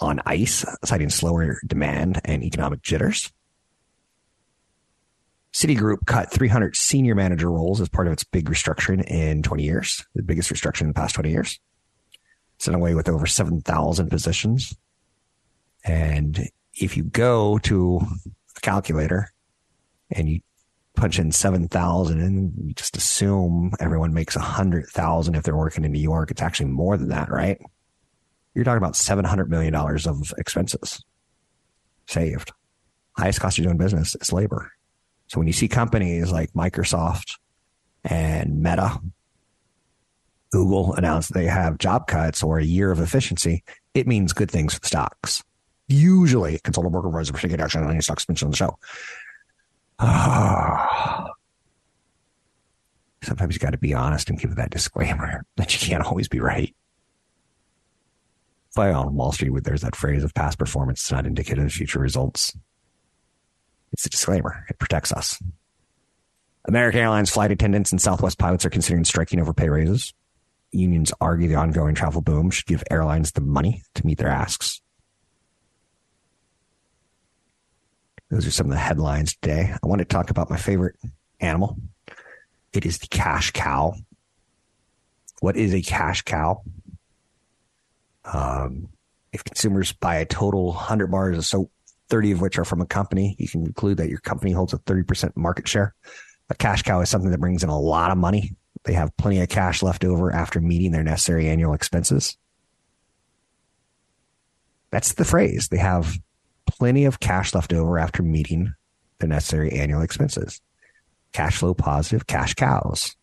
on 0.00 0.20
ice, 0.26 0.64
citing 0.84 1.10
slower 1.10 1.58
demand 1.66 2.20
and 2.24 2.42
economic 2.44 2.82
jitters. 2.82 3.32
Citigroup 5.52 6.06
cut 6.06 6.30
300 6.30 6.76
senior 6.76 7.14
manager 7.14 7.50
roles 7.50 7.80
as 7.80 7.88
part 7.88 8.06
of 8.06 8.12
its 8.12 8.22
big 8.22 8.48
restructuring 8.48 9.02
in 9.06 9.42
20 9.42 9.62
years, 9.62 10.06
the 10.14 10.22
biggest 10.22 10.52
restructuring 10.52 10.82
in 10.82 10.88
the 10.88 10.94
past 10.94 11.14
20 11.14 11.30
years. 11.30 11.58
Sent 12.58 12.76
away 12.76 12.94
with 12.94 13.08
over 13.08 13.26
7,000 13.26 14.08
positions. 14.08 14.76
And 15.84 16.48
if 16.74 16.96
you 16.96 17.04
go 17.04 17.58
to 17.58 18.00
a 18.56 18.60
calculator 18.60 19.32
and 20.10 20.28
you 20.28 20.40
punch 20.98 21.18
in 21.18 21.32
7,000 21.32 22.20
and 22.20 22.76
just 22.76 22.96
assume 22.96 23.72
everyone 23.80 24.12
makes 24.12 24.36
100,000 24.36 25.34
if 25.34 25.42
they're 25.42 25.56
working 25.56 25.84
in 25.84 25.92
New 25.92 26.00
York, 26.00 26.30
it's 26.30 26.42
actually 26.42 26.70
more 26.70 26.96
than 26.96 27.08
that, 27.08 27.30
right? 27.30 27.58
You're 28.54 28.64
talking 28.64 28.78
about 28.78 28.94
$700 28.94 29.48
million 29.48 29.74
of 29.74 30.32
expenses 30.36 31.04
saved. 32.06 32.52
Highest 33.16 33.40
cost 33.40 33.58
of 33.58 33.64
doing 33.64 33.78
business 33.78 34.16
is 34.20 34.32
labor. 34.32 34.72
So 35.28 35.38
when 35.38 35.46
you 35.46 35.52
see 35.52 35.68
companies 35.68 36.32
like 36.32 36.52
Microsoft 36.52 37.38
and 38.04 38.62
Meta, 38.62 39.00
Google 40.50 40.94
announce 40.94 41.28
they 41.28 41.44
have 41.44 41.78
job 41.78 42.06
cuts 42.06 42.42
or 42.42 42.58
a 42.58 42.64
year 42.64 42.90
of 42.90 43.00
efficiency, 43.00 43.62
it 43.94 44.06
means 44.06 44.32
good 44.32 44.50
things 44.50 44.74
for 44.74 44.80
the 44.80 44.86
stocks. 44.86 45.44
Usually, 45.88 46.58
consultant 46.64 46.94
worker 46.94 47.08
runs 47.08 47.30
a 47.30 47.32
particular 47.32 47.64
action 47.64 47.82
on 47.82 47.90
any 47.90 48.00
stocks 48.00 48.28
mentioned 48.28 48.48
on 48.48 48.50
the 48.52 48.56
show. 48.56 48.78
Sometimes 53.22 53.54
you 53.54 53.58
got 53.58 53.70
to 53.70 53.78
be 53.78 53.94
honest 53.94 54.30
and 54.30 54.38
give 54.38 54.54
that 54.56 54.70
disclaimer 54.70 55.44
that 55.56 55.72
you 55.74 55.86
can't 55.86 56.04
always 56.04 56.28
be 56.28 56.40
right. 56.40 56.74
Why 58.74 58.92
on 58.92 59.14
Wall 59.14 59.32
Street, 59.32 59.52
there's 59.64 59.80
that 59.80 59.96
phrase 59.96 60.22
of 60.22 60.34
past 60.34 60.58
performance 60.58 61.04
is 61.04 61.10
not 61.10 61.26
indicative 61.26 61.64
of 61.64 61.72
future 61.72 61.98
results. 61.98 62.56
It's 63.92 64.06
a 64.06 64.10
disclaimer. 64.10 64.64
It 64.68 64.78
protects 64.78 65.10
us. 65.10 65.42
American 66.66 67.00
Airlines 67.00 67.30
flight 67.30 67.50
attendants 67.50 67.90
and 67.90 68.00
Southwest 68.00 68.38
pilots 68.38 68.64
are 68.64 68.70
considering 68.70 69.04
striking 69.04 69.40
over 69.40 69.52
pay 69.52 69.68
raises. 69.68 70.14
Unions 70.70 71.12
argue 71.20 71.48
the 71.48 71.54
ongoing 71.54 71.94
travel 71.94 72.20
boom 72.20 72.50
should 72.50 72.66
give 72.66 72.84
airlines 72.90 73.32
the 73.32 73.40
money 73.40 73.82
to 73.94 74.06
meet 74.06 74.18
their 74.18 74.28
asks. 74.28 74.80
Those 78.30 78.46
are 78.46 78.50
some 78.50 78.66
of 78.66 78.72
the 78.72 78.78
headlines 78.78 79.34
today. 79.34 79.74
I 79.82 79.86
want 79.86 80.00
to 80.00 80.04
talk 80.04 80.30
about 80.30 80.50
my 80.50 80.56
favorite 80.56 80.96
animal. 81.40 81.78
It 82.72 82.84
is 82.84 82.98
the 82.98 83.06
cash 83.06 83.52
cow. 83.52 83.94
What 85.40 85.56
is 85.56 85.72
a 85.72 85.80
cash 85.80 86.22
cow? 86.22 86.62
Um, 88.24 88.88
if 89.32 89.44
consumers 89.44 89.92
buy 89.92 90.16
a 90.16 90.26
total 90.26 90.66
100 90.66 91.06
bars 91.06 91.38
of 91.38 91.46
soap 91.46 91.70
30 92.08 92.32
of 92.32 92.40
which 92.40 92.58
are 92.58 92.64
from 92.64 92.80
a 92.80 92.86
company. 92.86 93.36
You 93.38 93.48
can 93.48 93.64
conclude 93.64 93.98
that 93.98 94.08
your 94.08 94.20
company 94.20 94.52
holds 94.52 94.72
a 94.72 94.78
30% 94.78 95.36
market 95.36 95.68
share. 95.68 95.94
A 96.50 96.54
cash 96.54 96.82
cow 96.82 97.00
is 97.00 97.08
something 97.08 97.30
that 97.30 97.40
brings 97.40 97.62
in 97.62 97.68
a 97.68 97.78
lot 97.78 98.10
of 98.10 98.18
money. 98.18 98.56
They 98.84 98.94
have 98.94 99.16
plenty 99.16 99.40
of 99.40 99.48
cash 99.48 99.82
left 99.82 100.04
over 100.04 100.32
after 100.32 100.60
meeting 100.60 100.92
their 100.92 101.02
necessary 101.02 101.48
annual 101.48 101.74
expenses. 101.74 102.38
That's 104.90 105.12
the 105.14 105.24
phrase. 105.24 105.68
They 105.68 105.78
have 105.78 106.16
plenty 106.68 107.04
of 107.04 107.20
cash 107.20 107.54
left 107.54 107.72
over 107.72 107.98
after 107.98 108.22
meeting 108.22 108.74
the 109.18 109.26
necessary 109.26 109.72
annual 109.72 110.02
expenses. 110.02 110.60
Cash 111.32 111.56
flow 111.56 111.74
positive 111.74 112.26
cash 112.26 112.54
cows. 112.54 113.16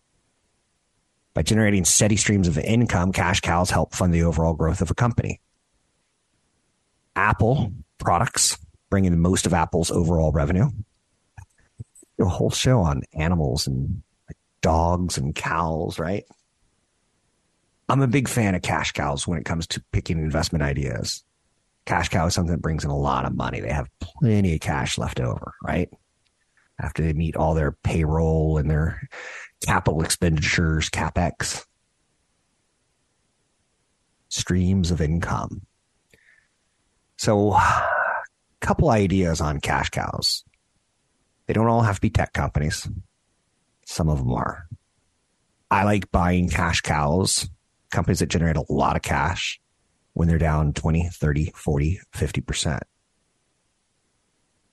By 1.33 1.41
generating 1.41 1.85
steady 1.85 2.15
streams 2.15 2.47
of 2.47 2.57
income, 2.57 3.11
cash 3.11 3.41
cows 3.41 3.69
help 3.69 3.93
fund 3.93 4.13
the 4.13 4.23
overall 4.23 4.53
growth 4.53 4.81
of 4.81 4.91
a 4.91 4.95
company. 4.95 5.41
Apple 7.15 7.73
products 7.97 8.57
bring 8.89 9.05
in 9.05 9.19
most 9.19 9.45
of 9.45 9.53
Apple's 9.53 9.91
overall 9.91 10.31
revenue. 10.31 10.69
A 12.19 12.25
whole 12.25 12.51
show 12.51 12.79
on 12.79 13.01
animals 13.13 13.67
and 13.67 14.01
dogs 14.61 15.17
and 15.17 15.35
cows, 15.35 15.99
right? 15.99 16.23
I'm 17.89 18.01
a 18.01 18.07
big 18.07 18.27
fan 18.27 18.55
of 18.55 18.61
cash 18.61 18.93
cows 18.93 19.27
when 19.27 19.37
it 19.37 19.45
comes 19.45 19.67
to 19.67 19.83
picking 19.91 20.17
investment 20.19 20.63
ideas. 20.63 21.23
Cash 21.85 22.09
cow 22.09 22.25
is 22.25 22.33
something 22.33 22.55
that 22.55 22.61
brings 22.61 22.83
in 22.83 22.89
a 22.89 22.97
lot 22.97 23.25
of 23.25 23.35
money. 23.35 23.59
They 23.59 23.71
have 23.71 23.89
plenty 23.99 24.55
of 24.55 24.59
cash 24.59 24.97
left 24.97 25.19
over, 25.19 25.53
right? 25.63 25.89
After 26.81 27.03
they 27.03 27.13
meet 27.13 27.35
all 27.35 27.53
their 27.53 27.71
payroll 27.71 28.57
and 28.57 28.69
their 28.69 29.07
capital 29.65 30.01
expenditures, 30.03 30.89
capex, 30.89 31.63
streams 34.29 34.91
of 34.91 34.99
income. 34.99 35.61
So 37.17 37.53
a 37.53 37.87
couple 38.61 38.89
ideas 38.89 39.39
on 39.39 39.61
cash 39.61 39.89
cows. 39.89 40.43
They 41.45 41.53
don't 41.53 41.67
all 41.67 41.83
have 41.83 41.95
to 41.95 42.01
be 42.01 42.09
tech 42.09 42.33
companies. 42.33 42.89
Some 43.85 44.09
of 44.09 44.17
them 44.17 44.33
are. 44.33 44.67
I 45.69 45.83
like 45.83 46.11
buying 46.11 46.49
cash 46.49 46.81
cows, 46.81 47.47
companies 47.91 48.19
that 48.19 48.29
generate 48.29 48.57
a 48.57 48.65
lot 48.69 48.95
of 48.95 49.03
cash 49.03 49.61
when 50.15 50.29
they're 50.29 50.37
down 50.37 50.71
20, 50.71 51.09
30, 51.09 51.51
40, 51.55 51.99
50%. 52.13 52.79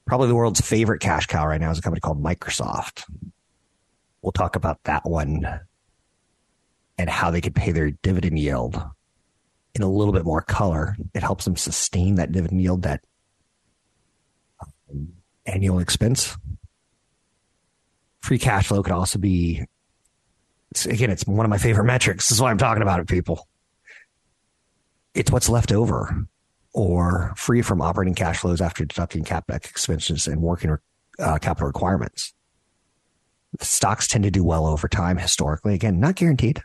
Probably 0.07 0.29
the 0.29 0.37
world's 0.37 0.61
favorite 0.61 1.01
cash 1.01 1.27
cow 1.27 1.47
right 1.47 1.61
now 1.61 1.71
is 1.71 1.79
a 1.81 1.83
company 1.83 2.01
called 2.01 2.23
Microsoft. 2.23 3.05
We'll 4.23 4.33
talk 4.33 4.55
about 4.55 4.83
that 4.85 5.05
one 5.05 5.61
and 6.97 7.11
how 7.11 7.33
they 7.33 7.41
could 7.41 7.57
pay 7.57 7.73
their 7.73 7.91
dividend 7.91 8.39
yield 8.39 8.81
in 9.75 9.83
a 9.83 9.91
little 9.91 10.13
bit 10.13 10.25
more 10.25 10.43
color. 10.43 10.97
It 11.13 11.25
helps 11.25 11.45
them 11.45 11.57
sustain 11.57 12.15
that 12.17 12.31
dividend 12.31 12.63
yield, 12.63 12.83
that 12.83 13.01
um, 14.61 15.09
annual 15.45 15.81
expense. 15.81 16.37
Free 18.21 18.39
cash 18.39 18.69
flow 18.69 18.85
could 18.85 18.93
also 18.93 19.19
be, 19.19 19.67
again, 20.87 21.11
it's 21.11 21.27
one 21.27 21.45
of 21.45 21.51
my 21.51 21.59
favorite 21.59 21.85
metrics. 21.85 22.29
This 22.29 22.37
is 22.37 22.41
why 22.41 22.53
I'm 22.53 22.59
talking 22.59 22.83
about 22.83 23.01
it, 23.01 23.09
people. 23.09 23.49
It's 25.15 25.31
what's 25.31 25.49
left 25.49 25.73
over 25.73 26.27
or 26.73 27.33
free 27.37 27.63
from 27.63 27.83
operating 27.83 28.15
cash 28.15 28.39
flows 28.39 28.61
after 28.61 28.85
deducting 28.85 29.25
capex 29.25 29.69
expenses 29.69 30.27
and 30.27 30.41
working 30.41 30.77
uh, 31.19 31.39
capital 31.39 31.67
requirements. 31.67 32.33
Stocks 33.61 34.09
tend 34.09 34.25
to 34.25 34.31
do 34.31 34.43
well 34.43 34.67
over 34.67 34.89
time 34.89 35.19
historically. 35.19 35.75
Again, 35.75 36.01
not 36.01 36.15
guaranteed. 36.15 36.63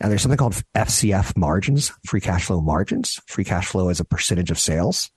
Now, 0.00 0.08
there's 0.08 0.20
something 0.20 0.36
called 0.36 0.62
FCF 0.74 1.36
margins, 1.36 1.92
free 2.04 2.20
cash 2.20 2.46
flow 2.46 2.60
margins. 2.60 3.20
Free 3.26 3.44
cash 3.44 3.66
flow 3.68 3.88
as 3.88 4.00
a 4.00 4.04
percentage 4.04 4.50
of 4.50 4.58
sales. 4.58 5.10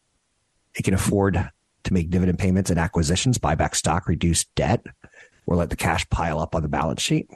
It 0.75 0.83
can 0.83 0.93
afford 0.93 1.49
to 1.83 1.93
make 1.93 2.09
dividend 2.09 2.39
payments 2.39 2.69
and 2.69 2.79
acquisitions, 2.79 3.37
buy 3.37 3.55
back 3.55 3.75
stock, 3.75 4.07
reduce 4.07 4.45
debt, 4.55 4.85
or 5.45 5.55
let 5.55 5.69
the 5.69 5.75
cash 5.75 6.07
pile 6.09 6.39
up 6.39 6.55
on 6.55 6.61
the 6.61 6.69
balance 6.69 7.01
sheet. 7.01 7.29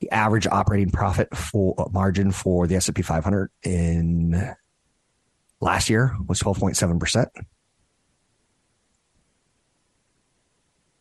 The 0.00 0.10
average 0.10 0.46
operating 0.46 0.90
profit 0.90 1.36
for 1.36 1.74
uh, 1.78 1.84
margin 1.92 2.32
for 2.32 2.66
the 2.66 2.76
S&P 2.76 3.02
500 3.02 3.50
in 3.62 4.54
last 5.60 5.90
year 5.90 6.16
was 6.26 6.40
12.7%. 6.40 7.26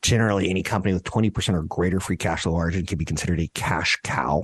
Generally, 0.01 0.49
any 0.49 0.63
company 0.63 0.93
with 0.93 1.03
20% 1.03 1.53
or 1.53 1.63
greater 1.63 1.99
free 1.99 2.17
cash 2.17 2.43
flow 2.43 2.53
margin 2.53 2.85
can 2.85 2.97
be 2.97 3.05
considered 3.05 3.39
a 3.39 3.47
cash 3.47 3.97
cow. 4.03 4.43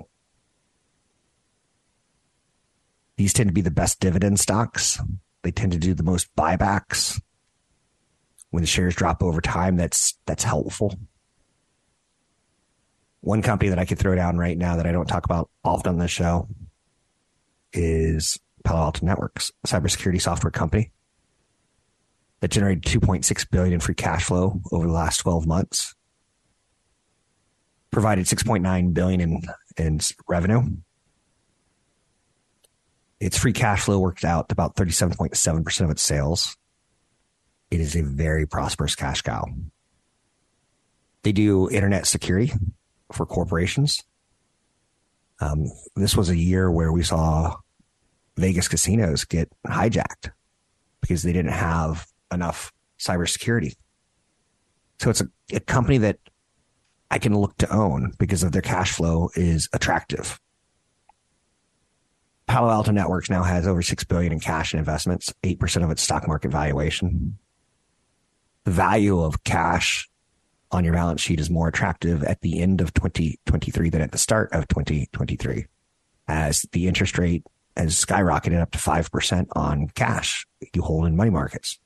These 3.18 3.34
tend 3.34 3.50
to 3.50 3.54
be 3.54 3.62
the 3.62 3.72
best 3.72 4.00
dividend 4.00 4.40
stocks. 4.40 5.00
They 5.44 5.52
tend 5.52 5.72
to 5.72 5.78
do 5.78 5.94
the 5.94 6.04
most 6.04 6.34
buybacks. 6.36 7.22
When 8.50 8.64
the 8.64 8.68
shares 8.68 8.96
drop 8.96 9.24
over 9.24 9.42
time, 9.42 9.78
that's 9.78 10.18
that's 10.26 10.44
helpful. 10.44 10.96
One 13.26 13.42
company 13.42 13.70
that 13.70 13.80
I 13.80 13.86
could 13.86 13.98
throw 13.98 14.14
down 14.14 14.38
right 14.38 14.56
now 14.56 14.76
that 14.76 14.86
I 14.86 14.92
don't 14.92 15.08
talk 15.08 15.26
about 15.26 15.50
often 15.64 15.94
on 15.94 15.98
this 15.98 16.12
show 16.12 16.48
is 17.74 18.40
Palo 18.64 18.82
Alto 18.82 19.04
Networks, 19.04 19.52
a 19.64 19.68
cybersecurity 19.68 20.22
software 20.22 20.52
company 20.52 20.92
that 22.42 22.52
generated 22.52 22.84
2.6 22.84 23.50
billion 23.50 23.74
in 23.74 23.80
free 23.80 23.96
cash 23.96 24.26
flow 24.26 24.62
over 24.72 24.86
the 24.86 24.94
last 24.94 25.18
12 25.22 25.48
months. 25.48 25.96
Provided 27.90 28.28
6.9 28.28 28.94
billion 28.94 29.20
in 29.20 29.42
in 29.76 30.00
revenue. 30.28 30.62
Its 33.20 33.40
free 33.40 33.54
cash 33.54 33.82
flow 33.82 33.98
worked 33.98 34.24
out 34.24 34.50
to 34.50 34.54
about 34.54 34.76
37.7% 34.76 35.82
of 35.82 35.90
its 35.90 36.04
sales. 36.04 36.56
It 37.72 37.80
is 37.80 37.96
a 37.96 38.04
very 38.04 38.46
prosperous 38.46 38.94
cash 38.94 39.24
cow. 39.24 39.46
They 41.24 41.32
do 41.32 41.72
internet 41.72 42.06
security 42.06 42.54
for 43.12 43.26
corporations. 43.26 44.02
Um, 45.40 45.66
this 45.96 46.16
was 46.16 46.30
a 46.30 46.38
year 46.38 46.72
where 46.72 46.92
we 46.92 47.04
saw 47.04 47.56
Vegas 48.38 48.68
casinos 48.68 49.26
get 49.26 49.52
hijacked 49.68 50.32
because 51.02 51.24
they 51.24 51.34
didn't 51.34 51.52
have 51.52 52.08
enough 52.32 52.72
cybersecurity. 53.00 53.76
So 55.00 55.10
it's 55.10 55.22
a, 55.22 55.28
a 55.54 55.60
company 55.60 55.98
that 56.00 56.20
I 57.12 57.20
can 57.20 57.38
look 57.38 57.58
to 57.58 57.74
own 57.74 58.14
because 58.18 58.44
of 58.44 58.52
their 58.52 58.62
cash 58.62 58.94
flow 58.94 59.30
is 59.36 59.70
attractive. 59.74 60.40
Palo 62.48 62.70
Alto 62.70 62.92
Networks 62.92 63.30
now 63.30 63.44
has 63.44 63.68
over 63.68 63.82
six 63.82 64.04
billion 64.04 64.32
in 64.32 64.40
cash 64.40 64.74
and 64.74 64.80
investments, 64.80 65.34
eight 65.44 65.60
percent 65.60 65.84
of 65.84 65.92
its 65.92 66.02
stock 66.02 66.28
market 66.28 66.52
valuation. 66.52 67.38
The 68.64 68.72
value 68.72 69.22
of 69.22 69.44
cash 69.44 70.10
on 70.72 70.84
your 70.84 70.94
balance 70.94 71.22
sheet 71.22 71.40
is 71.40 71.50
more 71.50 71.68
attractive 71.68 72.24
at 72.24 72.42
the 72.42 72.62
end 72.62 72.82
of 72.82 72.94
2023 72.94 73.90
than 73.90 74.02
at 74.02 74.12
the 74.12 74.18
start 74.18 74.52
of 74.52 74.68
2023, 74.68 75.66
as 76.28 76.66
the 76.72 76.88
interest 76.88 77.18
rate 77.18 77.44
has 77.78 77.94
skyrocketed 77.96 78.62
up 78.62 78.72
to 78.72 78.78
five 78.78 79.12
percent 79.12 79.50
on 79.56 79.88
cash 79.90 80.46
you 80.74 80.82
hold 80.82 81.06
in 81.06 81.16
money 81.16 81.30
markets. 81.30 81.80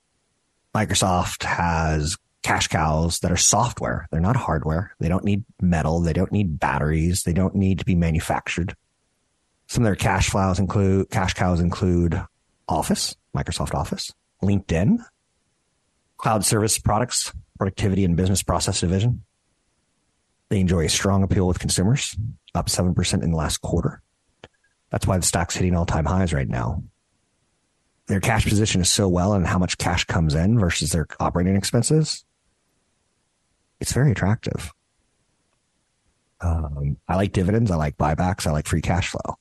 Microsoft 0.76 1.44
has 1.44 2.18
cash 2.44 2.68
cows 2.68 3.20
that 3.20 3.32
are 3.32 3.38
software. 3.38 4.08
They're 4.12 4.22
not 4.22 4.36
hardware. 4.36 4.96
They 5.00 5.10
don't 5.10 5.26
need 5.26 5.44
metal. 5.62 6.00
They 6.00 6.14
don't 6.14 6.32
need 6.32 6.60
batteries. 6.60 7.24
They 7.24 7.34
don't 7.34 7.56
need 7.56 7.80
to 7.80 7.86
be 7.86 7.96
manufactured. 7.96 8.76
Some 9.68 9.84
of 9.84 9.86
their 9.86 9.96
cash 9.96 10.30
flows 10.30 10.60
include 10.60 11.10
cash 11.10 11.34
cows 11.34 11.60
include 11.60 12.22
Office, 12.68 13.16
Microsoft 13.36 13.74
Office, 13.74 14.14
LinkedIn, 14.42 15.00
cloud 16.18 16.46
service 16.46 16.80
products, 16.80 17.34
productivity 17.60 18.04
and 18.04 18.18
business 18.18 18.42
process 18.42 18.80
division. 18.80 19.24
They 20.50 20.60
enjoy 20.60 20.86
a 20.86 20.90
strong 20.90 21.22
appeal 21.22 21.48
with 21.48 21.60
consumers, 21.60 22.18
up 22.56 22.68
7% 22.68 23.24
in 23.24 23.30
the 23.30 23.38
last 23.38 23.62
quarter. 23.62 24.02
That's 24.90 25.06
why 25.06 25.18
the 25.18 25.26
stock's 25.26 25.56
hitting 25.56 25.76
all 25.76 25.86
time 25.86 26.06
highs 26.06 26.34
right 26.34 26.50
now 26.50 26.82
their 28.10 28.20
cash 28.20 28.44
position 28.44 28.82
is 28.82 28.90
so 28.90 29.08
well 29.08 29.34
and 29.34 29.46
how 29.46 29.60
much 29.60 29.78
cash 29.78 30.04
comes 30.04 30.34
in 30.34 30.60
versus 30.60 30.90
their 30.90 31.08
operating 31.20 31.56
expenses, 31.56 32.26
it's 33.80 33.94
very 33.94 34.12
attractive. 34.12 34.74
Um, 36.42 36.98
I 37.08 37.16
like 37.16 37.34
dividends. 37.34 37.70
I 37.70 37.76
like 37.76 37.98
buybacks. 37.98 38.48
I 38.48 38.52
like 38.52 38.66
free 38.66 38.82
cash 38.82 39.10
flow. 39.10 39.38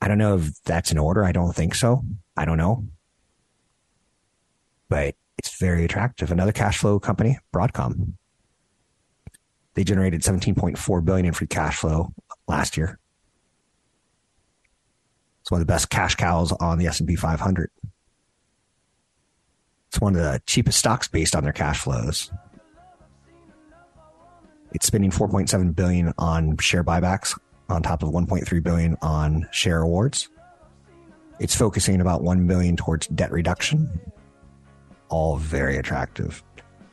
I 0.00 0.06
don't 0.06 0.18
know 0.18 0.36
if 0.36 0.62
that's 0.62 0.92
in 0.92 0.98
order. 0.98 1.24
I 1.24 1.32
don't 1.32 1.54
think 1.54 1.74
so. 1.74 2.04
I 2.36 2.44
don't 2.44 2.58
know. 2.58 2.86
But 4.88 5.16
it's 5.38 5.58
very 5.58 5.84
attractive. 5.84 6.30
Another 6.30 6.52
cash 6.52 6.78
flow 6.78 6.98
company, 6.98 7.38
Broadcom. 7.52 8.14
They 9.74 9.84
generated 9.84 10.22
17.4 10.22 11.04
billion 11.04 11.26
in 11.26 11.32
free 11.32 11.46
cash 11.46 11.76
flow 11.78 12.12
last 12.46 12.76
year. 12.76 12.98
It's 15.40 15.50
one 15.50 15.60
of 15.60 15.66
the 15.66 15.72
best 15.72 15.90
cash 15.90 16.14
cows 16.14 16.52
on 16.52 16.78
the 16.78 16.86
S&P 16.86 17.16
500. 17.16 17.70
It's 19.88 20.00
one 20.00 20.16
of 20.16 20.22
the 20.22 20.40
cheapest 20.46 20.78
stocks 20.78 21.06
based 21.06 21.36
on 21.36 21.44
their 21.44 21.52
cash 21.52 21.80
flows. 21.80 22.30
It's 24.72 24.86
spending 24.86 25.10
4.7 25.10 25.74
billion 25.74 26.12
on 26.18 26.56
share 26.56 26.82
buybacks 26.82 27.38
on 27.68 27.82
top 27.82 28.02
of 28.02 28.08
1.3 28.10 28.62
billion 28.62 28.96
on 29.02 29.46
share 29.52 29.82
awards. 29.82 30.28
It's 31.38 31.54
focusing 31.54 32.00
about 32.00 32.22
1 32.22 32.46
billion 32.46 32.76
towards 32.76 33.06
debt 33.08 33.30
reduction. 33.30 34.00
All 35.08 35.36
very 35.36 35.76
attractive. 35.76 36.42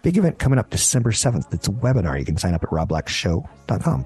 Big 0.02 0.18
event 0.18 0.40
coming 0.40 0.60
up 0.60 0.70
December 0.70 1.12
7th. 1.12 1.54
It's 1.54 1.68
a 1.68 1.72
webinar. 1.72 2.18
You 2.18 2.26
can 2.26 2.38
sign 2.38 2.54
up 2.54 2.64
at 2.64 2.70
robblackshow.com. 2.70 4.06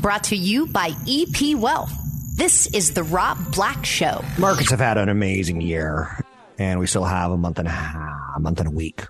Brought 0.00 0.24
to 0.24 0.36
you 0.36 0.66
by 0.66 0.92
EP 1.08 1.56
Wealth 1.56 1.92
this 2.40 2.68
is 2.68 2.94
the 2.94 3.02
Rob 3.02 3.36
Black 3.52 3.84
Show. 3.84 4.24
Markets 4.38 4.70
have 4.70 4.80
had 4.80 4.96
an 4.96 5.10
amazing 5.10 5.60
year, 5.60 6.24
and 6.58 6.80
we 6.80 6.86
still 6.86 7.04
have 7.04 7.30
a 7.30 7.36
month 7.36 7.58
and 7.58 7.68
a 7.68 7.70
half, 7.70 8.36
a 8.36 8.40
month 8.40 8.60
and 8.60 8.68
a 8.68 8.70
week. 8.70 9.04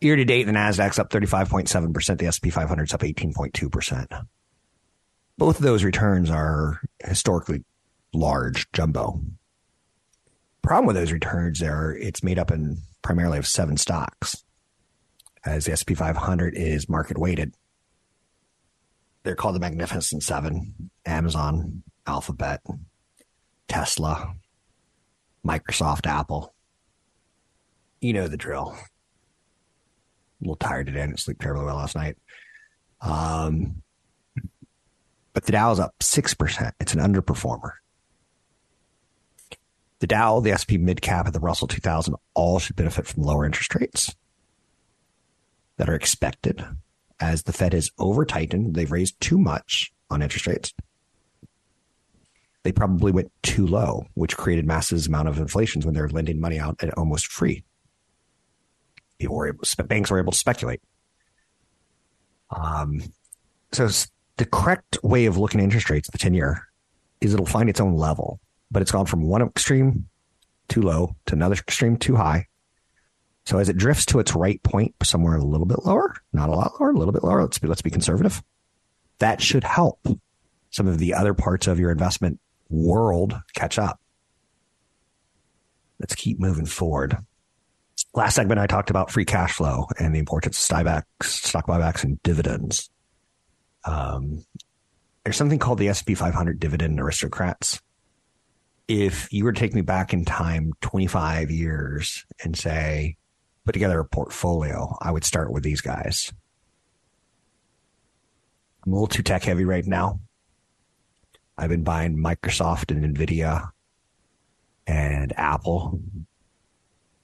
Year 0.00 0.16
to 0.16 0.24
date, 0.24 0.46
the 0.46 0.52
Nasdaq's 0.52 0.98
up 0.98 1.10
35.7%, 1.10 2.18
the 2.18 2.26
SP 2.26 2.50
500 2.50 2.82
is 2.82 2.92
up 2.92 3.02
18.2%. 3.02 4.26
Both 5.38 5.58
of 5.58 5.62
those 5.62 5.84
returns 5.84 6.28
are 6.28 6.80
historically 7.04 7.62
large, 8.12 8.72
jumbo. 8.72 9.20
Problem 10.62 10.86
with 10.86 10.96
those 10.96 11.12
returns 11.12 11.62
are 11.62 11.92
it's 11.96 12.22
made 12.22 12.38
up 12.38 12.50
in 12.50 12.78
primarily 13.02 13.38
of 13.38 13.46
seven 13.46 13.76
stocks, 13.76 14.44
as 15.44 15.64
the 15.64 15.76
SP 15.76 15.92
500 15.96 16.54
is 16.54 16.88
market 16.88 17.18
weighted 17.18 17.54
they're 19.22 19.36
called 19.36 19.54
the 19.54 19.60
Magnificent 19.60 20.22
Seven 20.22 20.90
Amazon, 21.06 21.82
Alphabet, 22.06 22.60
Tesla, 23.68 24.34
Microsoft, 25.46 26.06
Apple. 26.06 26.54
You 28.00 28.12
know 28.12 28.28
the 28.28 28.36
drill. 28.36 28.76
A 28.76 28.84
little 30.40 30.56
tired 30.56 30.86
today. 30.86 31.02
I 31.02 31.06
didn't 31.06 31.20
sleep 31.20 31.40
terribly 31.40 31.64
well 31.64 31.76
last 31.76 31.94
night. 31.94 32.16
Um, 33.00 33.82
but 35.32 35.44
the 35.44 35.52
Dow 35.52 35.70
is 35.70 35.78
up 35.78 35.94
6%. 36.00 36.72
It's 36.80 36.94
an 36.94 37.00
underperformer. 37.00 37.72
The 40.02 40.08
Dow, 40.08 40.40
the 40.40 40.58
SP 40.58 40.82
mid 40.82 41.00
cap, 41.00 41.26
and 41.26 41.34
the 41.34 41.38
Russell 41.38 41.68
2000 41.68 42.16
all 42.34 42.58
should 42.58 42.74
benefit 42.74 43.06
from 43.06 43.22
lower 43.22 43.46
interest 43.46 43.72
rates 43.72 44.12
that 45.76 45.88
are 45.88 45.94
expected 45.94 46.64
as 47.20 47.44
the 47.44 47.52
Fed 47.52 47.72
has 47.72 47.92
over 48.00 48.24
tightened. 48.24 48.74
They've 48.74 48.90
raised 48.90 49.20
too 49.20 49.38
much 49.38 49.92
on 50.10 50.20
interest 50.20 50.48
rates. 50.48 50.74
They 52.64 52.72
probably 52.72 53.12
went 53.12 53.30
too 53.44 53.64
low, 53.64 54.06
which 54.14 54.36
created 54.36 54.66
massive 54.66 55.06
amount 55.06 55.28
of 55.28 55.38
inflations 55.38 55.86
when 55.86 55.94
they're 55.94 56.08
lending 56.08 56.40
money 56.40 56.58
out 56.58 56.82
at 56.82 56.98
almost 56.98 57.26
free. 57.26 57.62
Were 59.22 59.46
able, 59.46 59.60
banks 59.86 60.10
were 60.10 60.18
able 60.18 60.32
to 60.32 60.38
speculate. 60.38 60.80
Um, 62.50 63.02
so 63.70 63.88
the 64.36 64.46
correct 64.46 64.98
way 65.04 65.26
of 65.26 65.38
looking 65.38 65.60
at 65.60 65.64
interest 65.64 65.90
rates, 65.90 66.10
the 66.10 66.18
10 66.18 66.34
year, 66.34 66.66
is 67.20 67.32
it'll 67.32 67.46
find 67.46 67.70
its 67.70 67.80
own 67.80 67.96
level, 67.96 68.40
but 68.72 68.82
it's 68.82 68.90
gone 68.90 69.06
from 69.06 69.22
one 69.22 69.42
extreme 69.42 70.08
too 70.68 70.82
low 70.82 71.14
to 71.26 71.34
another 71.34 71.54
extreme 71.54 71.96
too 71.96 72.16
high. 72.16 72.46
So 73.44 73.58
as 73.58 73.68
it 73.68 73.76
drifts 73.76 74.06
to 74.06 74.18
its 74.18 74.34
right 74.34 74.62
point, 74.62 74.94
somewhere 75.02 75.36
a 75.36 75.44
little 75.44 75.66
bit 75.66 75.84
lower, 75.84 76.14
not 76.32 76.48
a 76.48 76.52
lot 76.52 76.80
lower, 76.80 76.90
a 76.90 76.96
little 76.96 77.12
bit 77.12 77.22
lower. 77.24 77.42
Let's 77.42 77.58
be, 77.58 77.68
let's 77.68 77.82
be 77.82 77.90
conservative. 77.90 78.42
That 79.18 79.42
should 79.42 79.64
help 79.64 80.06
some 80.70 80.88
of 80.88 80.98
the 80.98 81.14
other 81.14 81.34
parts 81.34 81.66
of 81.66 81.78
your 81.78 81.90
investment 81.90 82.40
world 82.70 83.34
catch 83.54 83.78
up. 83.78 84.00
Let's 85.98 86.14
keep 86.14 86.40
moving 86.40 86.66
forward. 86.66 87.18
Last 88.14 88.34
segment, 88.34 88.60
I 88.60 88.66
talked 88.66 88.90
about 88.90 89.10
free 89.10 89.24
cash 89.24 89.54
flow 89.54 89.86
and 89.98 90.14
the 90.14 90.18
importance 90.18 90.56
of 90.56 90.62
stock 90.62 90.84
buybacks, 90.84 91.24
stock 91.24 91.66
buybacks 91.66 92.04
and 92.04 92.22
dividends. 92.22 92.90
Um, 93.84 94.44
there's 95.24 95.36
something 95.36 95.58
called 95.58 95.78
the 95.78 95.88
S&P 95.88 96.14
500 96.14 96.58
dividend 96.58 97.00
aristocrats. 97.00 97.80
If 98.88 99.32
you 99.32 99.44
were 99.44 99.52
to 99.52 99.58
take 99.60 99.74
me 99.74 99.80
back 99.80 100.12
in 100.12 100.24
time 100.24 100.72
25 100.80 101.50
years 101.50 102.24
and 102.42 102.56
say, 102.56 103.16
put 103.64 103.72
together 103.72 104.00
a 104.00 104.04
portfolio, 104.04 104.96
I 105.00 105.10
would 105.10 105.24
start 105.24 105.52
with 105.52 105.62
these 105.62 105.80
guys. 105.80 106.32
I'm 108.84 108.92
a 108.92 108.94
little 108.96 109.06
too 109.06 109.22
tech 109.22 109.44
heavy 109.44 109.64
right 109.64 109.86
now. 109.86 110.20
I've 111.56 111.70
been 111.70 111.84
buying 111.84 112.16
Microsoft 112.16 112.90
and 112.90 113.16
Nvidia 113.16 113.70
and 114.86 115.32
Apple. 115.38 116.00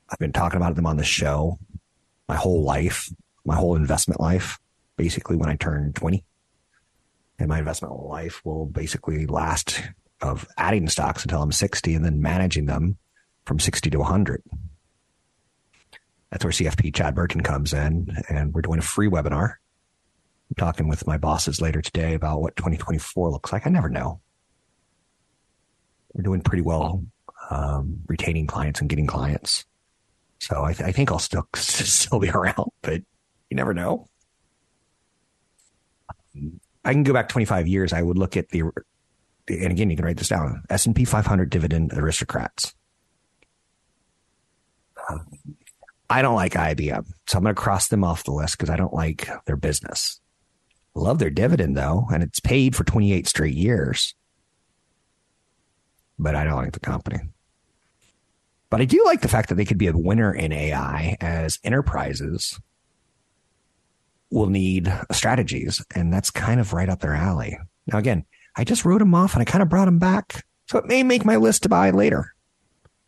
I've 0.08 0.18
been 0.18 0.32
talking 0.32 0.58
about 0.58 0.76
them 0.76 0.86
on 0.86 0.96
the 0.96 1.04
show 1.04 1.58
my 2.28 2.36
whole 2.36 2.62
life, 2.62 3.10
my 3.44 3.56
whole 3.56 3.74
investment 3.74 4.20
life, 4.20 4.58
basically 4.96 5.36
when 5.36 5.48
I 5.48 5.56
turned 5.56 5.96
20. 5.96 6.24
And 7.38 7.48
my 7.48 7.58
investment 7.58 7.94
life 7.94 8.44
will 8.44 8.66
basically 8.66 9.26
last 9.26 9.82
of 10.20 10.46
adding 10.56 10.88
stocks 10.88 11.22
until 11.22 11.42
I'm 11.42 11.52
60 11.52 11.94
and 11.94 12.04
then 12.04 12.20
managing 12.20 12.66
them 12.66 12.98
from 13.44 13.58
60 13.58 13.90
to 13.90 13.98
100. 13.98 14.42
That's 16.30 16.44
where 16.44 16.52
CFP 16.52 16.94
Chad 16.94 17.14
Burton 17.14 17.42
comes 17.42 17.72
in. 17.72 18.16
And 18.28 18.52
we're 18.52 18.62
doing 18.62 18.78
a 18.78 18.82
free 18.82 19.08
webinar. 19.08 19.54
I'm 20.50 20.54
talking 20.56 20.88
with 20.88 21.06
my 21.06 21.18
bosses 21.18 21.60
later 21.60 21.80
today 21.80 22.14
about 22.14 22.40
what 22.40 22.56
2024 22.56 23.30
looks 23.30 23.52
like. 23.52 23.66
I 23.66 23.70
never 23.70 23.88
know. 23.88 24.20
We're 26.12 26.22
doing 26.22 26.40
pretty 26.40 26.62
well 26.62 27.04
um, 27.50 28.00
retaining 28.06 28.46
clients 28.46 28.80
and 28.80 28.88
getting 28.88 29.06
clients. 29.06 29.64
So 30.40 30.64
I, 30.64 30.72
th- 30.72 30.88
I 30.88 30.92
think 30.92 31.10
I'll 31.10 31.18
still 31.18 31.48
still 31.56 32.18
be 32.18 32.30
around, 32.30 32.70
but 32.82 33.02
you 33.50 33.56
never 33.56 33.74
know. 33.74 34.06
I 36.84 36.92
can 36.92 37.02
go 37.02 37.12
back 37.12 37.28
25 37.28 37.66
years. 37.66 37.92
I 37.92 38.02
would 38.02 38.18
look 38.18 38.36
at 38.36 38.50
the, 38.50 38.62
and 39.48 39.72
again, 39.72 39.90
you 39.90 39.96
can 39.96 40.04
write 40.04 40.16
this 40.16 40.28
down: 40.28 40.62
S 40.70 40.86
and 40.86 40.94
P 40.94 41.04
500 41.04 41.50
dividend 41.50 41.92
aristocrats. 41.92 42.74
Um, 45.08 45.26
I 46.10 46.22
don't 46.22 46.34
like 46.34 46.52
IBM, 46.52 47.06
so 47.26 47.38
I'm 47.38 47.44
going 47.44 47.54
to 47.54 47.60
cross 47.60 47.88
them 47.88 48.04
off 48.04 48.24
the 48.24 48.32
list 48.32 48.56
because 48.56 48.70
I 48.70 48.76
don't 48.76 48.94
like 48.94 49.28
their 49.46 49.56
business. 49.56 50.20
Love 50.94 51.18
their 51.18 51.30
dividend 51.30 51.76
though, 51.76 52.06
and 52.12 52.22
it's 52.22 52.40
paid 52.40 52.74
for 52.74 52.84
28 52.84 53.26
straight 53.26 53.54
years. 53.54 54.14
But 56.18 56.34
I 56.34 56.44
don't 56.44 56.56
like 56.56 56.72
the 56.72 56.80
company. 56.80 57.20
But 58.70 58.80
I 58.80 58.84
do 58.84 59.02
like 59.04 59.20
the 59.20 59.28
fact 59.28 59.48
that 59.48 59.54
they 59.54 59.64
could 59.64 59.78
be 59.78 59.86
a 59.86 59.96
winner 59.96 60.32
in 60.32 60.52
AI 60.52 61.16
as 61.20 61.58
enterprises 61.64 62.60
will 64.30 64.48
need 64.48 64.92
strategies. 65.10 65.82
And 65.94 66.12
that's 66.12 66.30
kind 66.30 66.60
of 66.60 66.72
right 66.72 66.88
up 66.88 67.00
their 67.00 67.14
alley. 67.14 67.58
Now, 67.86 67.98
again, 67.98 68.24
I 68.58 68.64
just 68.64 68.84
wrote 68.84 68.98
them 68.98 69.14
off 69.14 69.34
and 69.34 69.40
I 69.40 69.44
kind 69.44 69.62
of 69.62 69.68
brought 69.68 69.84
them 69.84 70.00
back. 70.00 70.44
So 70.66 70.78
it 70.78 70.84
may 70.84 71.04
make 71.04 71.24
my 71.24 71.36
list 71.36 71.62
to 71.62 71.68
buy 71.68 71.90
later, 71.90 72.34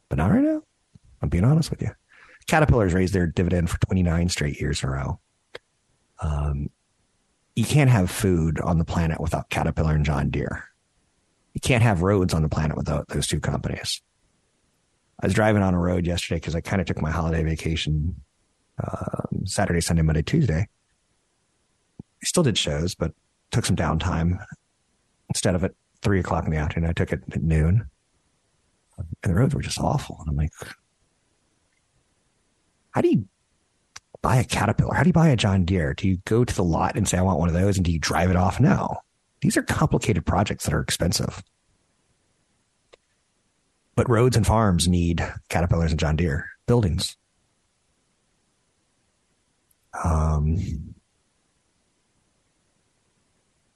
but 0.08 0.16
not 0.16 0.30
right 0.30 0.40
now. 0.42 0.62
I'm 1.20 1.28
being 1.28 1.44
honest 1.44 1.70
with 1.70 1.82
you. 1.82 1.90
Caterpillar's 2.46 2.94
raised 2.94 3.12
their 3.12 3.26
dividend 3.26 3.68
for 3.68 3.78
29 3.80 4.28
straight 4.28 4.60
years 4.60 4.82
in 4.82 4.88
a 4.88 4.92
row. 4.92 5.20
Um, 6.20 6.70
you 7.56 7.64
can't 7.64 7.90
have 7.90 8.10
food 8.10 8.60
on 8.60 8.78
the 8.78 8.84
planet 8.84 9.20
without 9.20 9.50
Caterpillar 9.50 9.94
and 9.94 10.04
John 10.04 10.30
Deere. 10.30 10.64
You 11.52 11.60
can't 11.60 11.82
have 11.82 12.02
roads 12.02 12.32
on 12.32 12.42
the 12.42 12.48
planet 12.48 12.76
without 12.76 13.08
those 13.08 13.26
two 13.26 13.40
companies. 13.40 14.00
I 15.20 15.26
was 15.26 15.34
driving 15.34 15.62
on 15.62 15.74
a 15.74 15.78
road 15.78 16.06
yesterday 16.06 16.36
because 16.36 16.54
I 16.54 16.60
kind 16.60 16.80
of 16.80 16.86
took 16.86 17.02
my 17.02 17.10
holiday 17.10 17.42
vacation 17.42 18.16
um, 18.82 19.46
Saturday, 19.46 19.80
Sunday, 19.80 20.02
Monday, 20.02 20.22
Tuesday. 20.22 20.68
I 22.00 22.24
still 22.24 22.44
did 22.44 22.56
shows, 22.56 22.94
but 22.94 23.12
took 23.50 23.66
some 23.66 23.76
downtime. 23.76 24.38
Instead 25.30 25.54
of 25.54 25.64
at 25.64 25.72
three 26.02 26.20
o'clock 26.20 26.44
in 26.44 26.50
the 26.50 26.56
afternoon, 26.58 26.90
I 26.90 26.92
took 26.92 27.12
it 27.12 27.22
at 27.32 27.42
noon. 27.42 27.86
And 28.98 29.32
the 29.32 29.34
roads 29.34 29.54
were 29.54 29.62
just 29.62 29.80
awful. 29.80 30.18
And 30.20 30.28
I'm 30.28 30.36
like, 30.36 30.52
how 32.90 33.00
do 33.00 33.08
you 33.08 33.26
buy 34.22 34.36
a 34.36 34.44
Caterpillar? 34.44 34.94
How 34.94 35.02
do 35.02 35.08
you 35.08 35.14
buy 35.14 35.28
a 35.28 35.36
John 35.36 35.64
Deere? 35.64 35.94
Do 35.94 36.08
you 36.08 36.18
go 36.26 36.44
to 36.44 36.54
the 36.54 36.64
lot 36.64 36.96
and 36.96 37.08
say, 37.08 37.16
I 37.16 37.22
want 37.22 37.38
one 37.38 37.48
of 37.48 37.54
those? 37.54 37.76
And 37.76 37.84
do 37.84 37.92
you 37.92 37.98
drive 37.98 38.30
it 38.30 38.36
off? 38.36 38.60
No. 38.60 38.98
These 39.40 39.56
are 39.56 39.62
complicated 39.62 40.26
projects 40.26 40.64
that 40.64 40.74
are 40.74 40.80
expensive. 40.80 41.42
But 43.94 44.10
roads 44.10 44.36
and 44.36 44.46
farms 44.46 44.88
need 44.88 45.26
Caterpillars 45.48 45.92
and 45.92 46.00
John 46.00 46.16
Deere 46.16 46.46
buildings. 46.66 47.16
Um, 50.04 50.89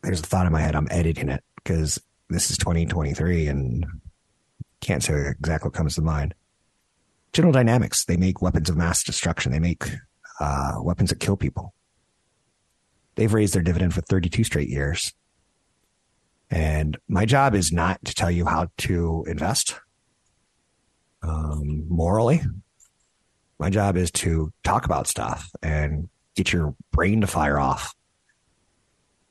there's 0.05 0.21
a 0.21 0.25
thought 0.25 0.47
in 0.47 0.53
my 0.53 0.61
head. 0.61 0.77
I'm 0.77 0.89
editing 0.91 1.29
it 1.29 1.43
because 1.57 2.01
this 2.29 2.51
is 2.51 2.59
2023 2.59 3.49
and 3.49 3.87
can't 4.81 5.03
say 5.03 5.29
exactly 5.29 5.69
what 5.69 5.75
comes 5.75 5.95
to 5.97 6.03
mind. 6.03 6.35
General 7.33 7.53
Dynamics, 7.53 8.05
they 8.05 8.17
make 8.17 8.43
weapons 8.43 8.71
of 8.71 8.77
mass 8.77 9.03
destruction. 9.03 9.53
They 9.53 9.59
make 9.59 9.89
uh, 10.41 10.75
weapons 10.79 11.11
that 11.11 11.21
kill 11.21 11.37
people. 11.37 11.75
They've 13.17 13.33
raised 13.33 13.55
their 13.55 13.63
dividend 13.63 13.95
for 13.95 14.03
32 14.03 14.45
straight 14.45 14.69
years. 14.69 15.13
And 16.51 16.99
my 17.09 17.25
job 17.25 17.55
is 17.55 17.73
not 17.73 18.05
to 18.05 18.15
tell 18.15 18.31
you 18.31 18.45
how 18.47 18.69
to 18.79 19.25
invest 19.27 19.81
um, 21.23 21.87
morally. 21.89 22.43
My 23.59 23.71
job 23.71 23.97
is 23.97 24.11
to 24.13 24.53
talk 24.63 24.85
about 24.85 25.07
stuff 25.07 25.51
and 25.63 26.09
get 26.37 26.53
your 26.53 26.75
brain 26.93 27.21
to 27.23 27.27
fire 27.27 27.59
off. 27.59 27.95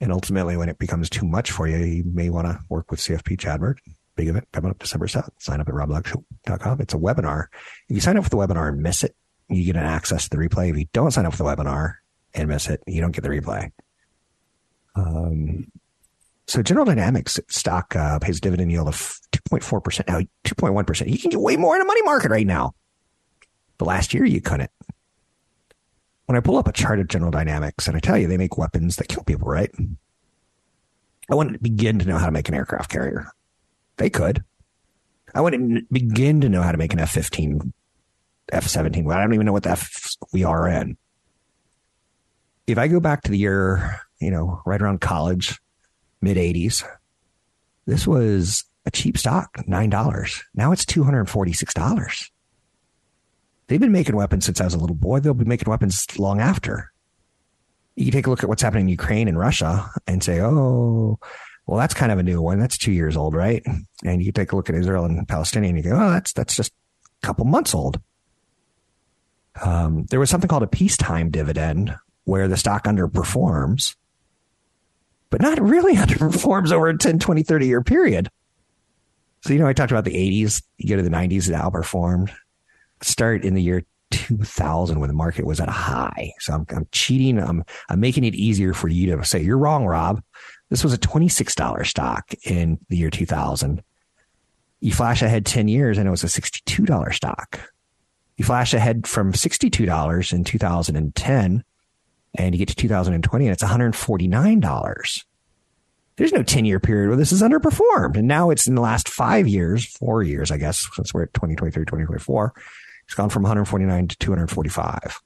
And 0.04 0.12
ultimately, 0.12 0.58
when 0.58 0.68
it 0.68 0.80
becomes 0.80 1.10
too 1.10 1.26
much 1.26 1.50
for 1.50 1.66
you, 1.66 1.78
you 1.78 2.04
may 2.04 2.30
want 2.30 2.46
to 2.46 2.60
work 2.68 2.92
with 2.92 3.00
CFP 3.00 3.40
Chad 3.40 3.62
Burton. 3.62 3.96
Big 4.18 4.28
event 4.28 4.46
coming 4.52 4.70
up 4.70 4.78
December 4.78 5.08
7th. 5.08 5.30
Sign 5.40 5.62
up 5.62 5.70
at 5.70 5.74
robblackshow.com. 5.74 6.82
It's 6.82 6.94
a 6.94 6.98
webinar. 6.98 7.46
If 7.88 7.96
you 7.96 8.02
sign 8.02 8.18
up 8.18 8.26
for 8.26 8.30
the 8.30 8.36
webinar 8.36 8.68
and 8.68 8.84
miss 8.84 9.06
it, 9.06 9.16
you 9.48 9.64
get 9.64 9.78
an 9.78 9.86
access 9.86 10.28
to 10.28 10.36
the 10.36 10.46
replay. 10.46 10.72
If 10.72 10.78
you 10.78 10.88
don't 10.92 11.12
sign 11.12 11.26
up 11.26 11.34
for 11.34 11.38
the 11.38 11.46
webinar 11.46 11.94
and 12.34 12.50
miss 12.50 12.68
it, 12.68 12.84
you 12.86 13.00
don't 13.00 13.14
get 13.14 13.22
the 13.22 13.30
replay. 13.30 13.72
Um, 14.96 15.72
so 16.48 16.62
General 16.62 16.86
Dynamics 16.86 17.40
stock 17.48 17.96
uh, 17.96 18.20
pays 18.20 18.42
dividend 18.42 18.74
yield 18.74 18.90
of 18.90 19.22
2.4%, 19.32 20.06
now 20.10 20.20
2.1%. 20.44 21.10
You 21.10 21.18
can 21.18 21.32
get 21.32 21.40
way 21.40 21.56
more 21.56 21.78
in 21.78 21.82
a 21.82 21.86
money 21.86 22.02
market 22.02 22.30
right 22.30 22.46
now. 22.46 22.76
But 23.78 23.86
last 23.86 24.14
year 24.14 24.26
you 24.26 24.42
couldn't. 24.42 24.70
When 26.26 26.38
I 26.38 26.42
pull 26.42 26.58
up 26.58 26.68
a 26.68 26.74
chart 26.74 27.00
of 27.00 27.08
General 27.08 27.32
Dynamics 27.32 27.88
and 27.88 27.98
I 27.98 28.00
tell 28.00 28.18
you 28.18 28.28
they 28.28 28.38
make 28.38 28.58
weapons 28.58 28.96
that 28.96 29.10
kill 29.10 29.24
people, 29.24 29.48
right? 29.48 29.72
I 31.30 31.36
to 31.54 31.60
begin 31.60 32.00
to 32.00 32.06
know 32.06 32.18
how 32.18 32.26
to 32.26 32.32
make 32.32 32.50
an 32.50 32.56
aircraft 32.56 32.92
carrier. 32.92 33.28
They 33.98 34.10
could. 34.10 34.44
I 35.36 35.42
to 35.54 35.82
begin 35.92 36.42
to 36.42 36.50
know 36.50 36.62
how 36.62 36.72
to 36.72 36.78
make 36.78 36.94
an 36.94 37.00
F 37.00 37.12
15, 37.12 37.74
F 38.52 38.68
17. 38.68 39.10
I 39.10 39.22
don't 39.22 39.34
even 39.34 39.46
know 39.46 39.52
what 39.52 39.64
the 39.64 39.72
F 39.72 40.16
we 40.32 40.44
are 40.44 40.68
in. 40.68 40.98
If 42.68 42.78
I 42.78 42.88
go 42.88 43.00
back 43.00 43.24
to 43.24 43.32
the 43.32 43.38
year, 43.38 44.00
you 44.20 44.32
know, 44.32 44.62
right 44.66 44.82
around 44.82 45.02
college, 45.02 45.60
mid 46.22 46.38
80s, 46.38 46.84
this 47.86 48.08
was 48.08 48.64
a 48.86 48.92
cheap 48.92 49.18
stock, 49.18 49.58
$9. 49.68 50.44
Now 50.54 50.72
it's 50.72 50.86
$246. 50.86 52.30
They've 53.74 53.80
been 53.80 53.92
making 53.92 54.16
weapons 54.16 54.46
since 54.46 54.62
I 54.62 54.66
was 54.66 54.76
a 54.76 54.78
little 54.78 54.96
boy. 54.96 55.20
They'll 55.20 55.34
be 55.34 55.46
making 55.46 55.68
weapons 55.68 56.06
long 56.20 56.40
after. 56.40 56.94
You 57.96 58.12
take 58.12 58.28
a 58.28 58.30
look 58.30 58.44
at 58.44 58.48
what's 58.48 58.62
happening 58.62 58.84
in 58.84 58.90
Ukraine 58.90 59.28
and 59.28 59.36
Russia 59.36 59.90
and 60.06 60.24
say, 60.24 60.42
oh, 60.42 61.18
well, 61.66 61.80
that's 61.80 61.96
kind 61.96 62.12
of 62.12 62.20
a 62.20 62.24
new 62.24 62.40
one. 62.40 62.60
That's 62.60 62.78
two 62.78 62.92
years 62.92 63.18
old, 63.18 63.34
right? 63.34 63.66
And 64.06 64.22
you 64.22 64.32
take 64.32 64.52
a 64.52 64.56
look 64.56 64.70
at 64.70 64.76
Israel 64.76 65.06
and 65.06 65.28
Palestinian 65.28 65.76
and 65.76 65.84
you 65.84 65.90
go, 65.90 65.98
oh, 65.98 66.12
that's, 66.12 66.34
that's 66.34 66.56
just 66.56 66.72
a 67.24 67.26
couple 67.26 67.46
months 67.46 67.74
old. 67.74 68.00
Um, 69.60 70.06
there 70.12 70.20
was 70.20 70.30
something 70.30 70.48
called 70.48 70.62
a 70.62 70.68
peacetime 70.68 71.32
dividend 71.32 71.96
where 72.26 72.48
the 72.48 72.58
stock 72.58 72.84
underperforms, 72.84 73.96
but 75.32 75.42
not 75.42 75.60
really 75.60 75.96
underperforms 75.96 76.72
over 76.72 76.90
a 76.90 76.96
10, 77.00 77.18
20, 77.18 77.42
30 77.42 77.66
year 77.66 77.82
period. 77.82 78.30
So, 79.42 79.52
you 79.52 79.58
know, 79.58 79.66
I 79.66 79.74
talked 79.74 79.92
about 79.92 80.06
the 80.06 80.14
80s, 80.14 80.62
you 80.78 80.90
go 80.90 80.98
to 80.98 81.02
the 81.02 81.10
90s, 81.10 81.50
it 81.50 81.56
outperformed. 81.56 82.32
Start 83.04 83.44
in 83.44 83.54
the 83.54 83.62
year 83.62 83.86
2000 84.12 85.00
when 85.00 85.08
the 85.08 85.16
market 85.16 85.46
was 85.46 85.60
at 85.60 85.68
a 85.68 85.72
high. 85.72 86.32
So 86.40 86.54
I'm, 86.54 86.66
I'm 86.70 86.88
cheating. 86.92 87.40
I'm, 87.40 87.64
I'm 87.90 88.00
making 88.00 88.24
it 88.24 88.36
easier 88.36 88.74
for 88.74 88.88
you 88.88 89.16
to 89.16 89.26
say, 89.26 89.42
you're 89.42 89.58
wrong, 89.58 89.86
Rob. 89.86 90.22
This 90.70 90.84
was 90.84 90.94
a 90.94 90.98
$26 90.98 91.86
stock 91.86 92.34
in 92.46 92.80
the 92.90 92.98
year 92.98 93.10
2000. 93.10 93.84
You 94.80 94.92
flash 94.92 95.22
ahead 95.22 95.46
10 95.46 95.68
years 95.68 95.98
and 95.98 96.08
it 96.08 96.12
was 96.12 96.24
a 96.24 96.28
$62 96.28 97.14
stock. 97.14 97.60
You 98.38 98.46
flash 98.46 98.74
ahead 98.74 99.08
from 99.08 99.34
$62 99.34 100.34
in 100.34 100.44
2010 100.44 101.64
and 102.36 102.56
you 102.56 102.60
get 102.60 102.70
to 102.70 102.76
2020 102.76 103.46
and 103.46 103.54
it's 103.54 103.64
$149. 103.64 105.24
There's 106.16 106.34
no 106.34 106.44
10 106.44 106.66
year 106.66 106.80
period 106.80 107.10
where 107.10 107.18
this 107.18 107.32
is 107.32 107.42
underperformed. 107.42 108.18
And 108.18 108.28
now 108.28 108.50
it's 108.50 108.68
in 108.68 108.76
the 108.76 108.82
last 108.82 109.10
five 109.10 109.48
years, 109.48 109.86
four 109.86 110.22
years, 110.22 110.52
I 110.52 110.58
guess, 110.58 110.88
since 110.94 111.14
we're 111.14 111.24
at 111.24 111.34
2023, 111.34 111.86
2024. 111.86 112.54
It's 113.14 113.18
gone 113.20 113.30
from 113.30 113.44
149 113.44 114.08
to 114.08 114.18
245. 114.18 115.22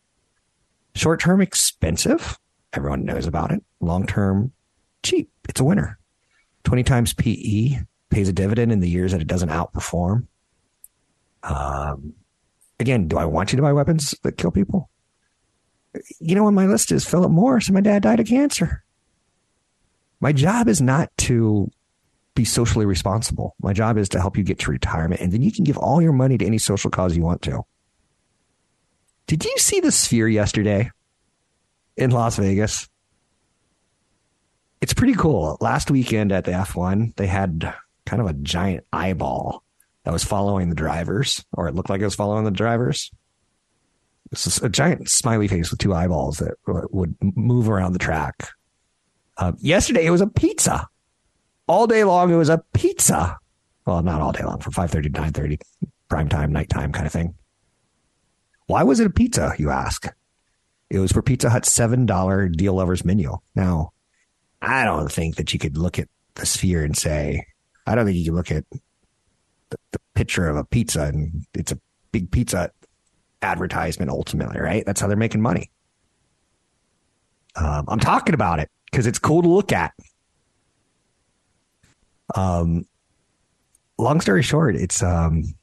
Short 0.93 1.21
term 1.21 1.39
expensive. 1.39 2.37
Everyone 2.73 3.05
knows 3.05 3.27
about 3.27 3.53
it. 3.53 3.63
Long 3.79 4.05
term 4.05 4.51
cheap. 5.03 5.31
It's 5.47 5.61
a 5.61 5.63
winner. 5.63 5.97
20 6.65 6.83
times 6.83 7.13
PE 7.13 7.77
pays 8.09 8.27
a 8.27 8.33
dividend 8.33 8.73
in 8.73 8.81
the 8.81 8.89
years 8.89 9.13
that 9.13 9.21
it 9.21 9.27
doesn't 9.29 9.47
outperform. 9.47 10.27
Um, 11.43 12.15
again, 12.77 13.07
do 13.07 13.17
I 13.17 13.23
want 13.23 13.53
you 13.53 13.55
to 13.55 13.61
buy 13.61 13.71
weapons 13.71 14.13
that 14.23 14.35
kill 14.37 14.51
people? 14.51 14.89
You 16.19 16.35
know, 16.35 16.45
on 16.47 16.55
my 16.55 16.65
list 16.65 16.91
is 16.91 17.05
Philip 17.05 17.31
Morris, 17.31 17.69
and 17.69 17.75
my 17.75 17.79
dad 17.79 18.03
died 18.03 18.19
of 18.19 18.27
cancer. 18.27 18.83
My 20.19 20.33
job 20.33 20.67
is 20.67 20.81
not 20.81 21.09
to 21.19 21.71
be 22.35 22.43
socially 22.43 22.85
responsible. 22.85 23.55
My 23.61 23.71
job 23.71 23.97
is 23.97 24.09
to 24.09 24.19
help 24.19 24.35
you 24.35 24.43
get 24.43 24.59
to 24.59 24.71
retirement, 24.71 25.21
and 25.21 25.31
then 25.31 25.41
you 25.41 25.53
can 25.53 25.63
give 25.63 25.77
all 25.77 26.01
your 26.01 26.11
money 26.11 26.37
to 26.37 26.45
any 26.45 26.57
social 26.57 26.91
cause 26.91 27.15
you 27.15 27.23
want 27.23 27.41
to. 27.43 27.63
Did 29.27 29.43
you 29.43 29.53
see 29.57 29.81
the 29.81 29.91
sphere 29.91 30.27
yesterday 30.27 30.89
in 31.97 32.11
Las 32.11 32.37
Vegas? 32.37 32.87
It's 34.79 34.93
pretty 34.93 35.15
cool. 35.15 35.57
Last 35.59 35.91
weekend 35.91 36.31
at 36.31 36.45
the 36.45 36.51
F1, 36.51 37.15
they 37.17 37.27
had 37.27 37.73
kind 38.05 38.21
of 38.21 38.27
a 38.27 38.33
giant 38.33 38.85
eyeball 38.93 39.63
that 40.05 40.13
was 40.13 40.23
following 40.23 40.69
the 40.69 40.75
drivers, 40.75 41.43
or 41.51 41.67
it 41.67 41.75
looked 41.75 41.89
like 41.89 41.99
it 41.99 42.05
was 42.05 42.15
following 42.15 42.45
the 42.45 42.51
drivers. 42.51 43.11
It's 44.31 44.61
a 44.61 44.69
giant 44.69 45.09
smiley 45.09 45.49
face 45.49 45.71
with 45.71 45.79
two 45.79 45.93
eyeballs 45.93 46.37
that 46.37 46.55
would 46.65 47.15
move 47.21 47.69
around 47.69 47.93
the 47.93 47.99
track. 47.99 48.49
Uh, 49.35 49.51
yesterday, 49.57 50.05
it 50.05 50.11
was 50.11 50.21
a 50.21 50.27
pizza. 50.27 50.87
All 51.67 51.85
day 51.85 52.05
long, 52.05 52.31
it 52.31 52.37
was 52.37 52.49
a 52.49 52.63
pizza. 52.73 53.37
Well, 53.85 54.01
not 54.01 54.21
all 54.21 54.31
day 54.31 54.43
long, 54.43 54.59
from 54.59 54.73
5.30 54.73 55.03
to 55.03 55.09
9.30, 55.09 55.61
prime 56.07 56.29
time, 56.29 56.53
nighttime 56.53 56.93
kind 56.93 57.05
of 57.05 57.11
thing. 57.11 57.35
Why 58.67 58.83
was 58.83 58.99
it 58.99 59.07
a 59.07 59.09
pizza, 59.09 59.53
you 59.57 59.69
ask? 59.69 60.07
It 60.89 60.99
was 60.99 61.11
for 61.11 61.21
Pizza 61.21 61.49
Hut's 61.49 61.69
$7 61.75 62.55
deal 62.55 62.73
lovers 62.73 63.03
menu. 63.03 63.37
Now, 63.55 63.91
I 64.61 64.85
don't 64.85 65.11
think 65.11 65.35
that 65.37 65.53
you 65.53 65.59
could 65.59 65.77
look 65.77 65.99
at 65.99 66.07
the 66.35 66.45
sphere 66.45 66.83
and 66.83 66.95
say, 66.95 67.45
I 67.85 67.95
don't 67.95 68.05
think 68.05 68.17
you 68.17 68.25
can 68.25 68.35
look 68.35 68.51
at 68.51 68.65
the, 69.69 69.77
the 69.91 69.99
picture 70.15 70.47
of 70.47 70.57
a 70.57 70.63
pizza 70.63 71.03
and 71.03 71.45
it's 71.53 71.71
a 71.71 71.79
big 72.11 72.31
pizza 72.31 72.71
advertisement 73.41 74.11
ultimately, 74.11 74.59
right? 74.59 74.85
That's 74.85 74.99
how 74.99 75.07
they're 75.07 75.17
making 75.17 75.41
money. 75.41 75.69
Um, 77.55 77.85
I'm 77.87 77.99
talking 77.99 78.35
about 78.35 78.59
it 78.59 78.69
because 78.91 79.07
it's 79.07 79.19
cool 79.19 79.41
to 79.41 79.49
look 79.49 79.71
at. 79.71 79.93
Um, 82.35 82.85
long 83.97 84.21
story 84.21 84.43
short, 84.43 84.75
it's 84.75 85.01
um, 85.01 85.55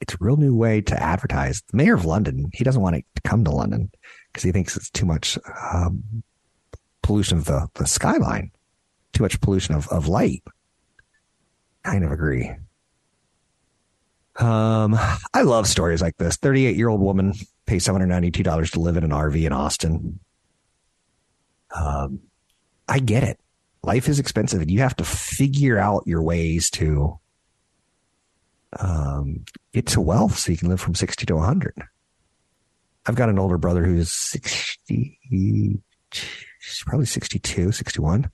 it's 0.00 0.14
a 0.14 0.18
real 0.20 0.36
new 0.36 0.54
way 0.54 0.80
to 0.82 1.02
advertise. 1.02 1.62
The 1.70 1.76
mayor 1.76 1.94
of 1.94 2.04
London, 2.04 2.50
he 2.52 2.64
doesn't 2.64 2.82
want 2.82 2.96
it 2.96 3.04
to 3.16 3.22
come 3.22 3.44
to 3.44 3.50
London 3.50 3.90
because 4.32 4.42
he 4.42 4.52
thinks 4.52 4.76
it's 4.76 4.90
too 4.90 5.06
much 5.06 5.38
um, 5.72 6.22
pollution 7.02 7.38
of 7.38 7.46
the, 7.46 7.68
the 7.74 7.86
skyline, 7.86 8.50
too 9.12 9.22
much 9.22 9.40
pollution 9.40 9.74
of, 9.74 9.88
of 9.88 10.08
light. 10.08 10.42
Kind 11.82 12.04
of 12.04 12.12
agree. 12.12 12.52
Um, 14.36 14.96
I 15.34 15.42
love 15.42 15.66
stories 15.66 16.00
like 16.00 16.16
this. 16.16 16.36
38 16.36 16.76
year 16.76 16.88
old 16.88 17.00
woman 17.00 17.34
pays 17.66 17.86
$792 17.86 18.72
to 18.72 18.80
live 18.80 18.96
in 18.96 19.04
an 19.04 19.10
RV 19.10 19.44
in 19.44 19.52
Austin. 19.52 20.20
Um, 21.74 22.20
I 22.88 23.00
get 23.00 23.24
it. 23.24 23.40
Life 23.82 24.08
is 24.08 24.18
expensive 24.18 24.60
and 24.60 24.70
you 24.70 24.80
have 24.80 24.96
to 24.96 25.04
figure 25.04 25.78
out 25.78 26.06
your 26.06 26.22
ways 26.22 26.70
to 26.70 27.18
um, 28.78 29.44
get 29.72 29.86
to 29.88 30.00
wealth 30.00 30.38
so 30.38 30.52
you 30.52 30.58
can 30.58 30.68
live 30.68 30.80
from 30.80 30.94
60 30.94 31.26
to 31.26 31.36
100. 31.36 31.74
I've 33.06 33.14
got 33.14 33.28
an 33.28 33.38
older 33.38 33.58
brother 33.58 33.84
who's 33.84 34.12
60, 34.12 35.18
he's 35.22 35.78
probably 36.84 37.06
62, 37.06 37.72
61. 37.72 38.30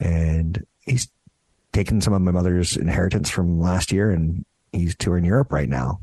And 0.00 0.64
he's 0.80 1.08
taken 1.72 2.00
some 2.00 2.14
of 2.14 2.22
my 2.22 2.30
mother's 2.30 2.76
inheritance 2.76 3.28
from 3.28 3.60
last 3.60 3.92
year 3.92 4.10
and 4.10 4.44
he's 4.72 4.96
touring 4.96 5.24
Europe 5.24 5.52
right 5.52 5.68
now. 5.68 6.00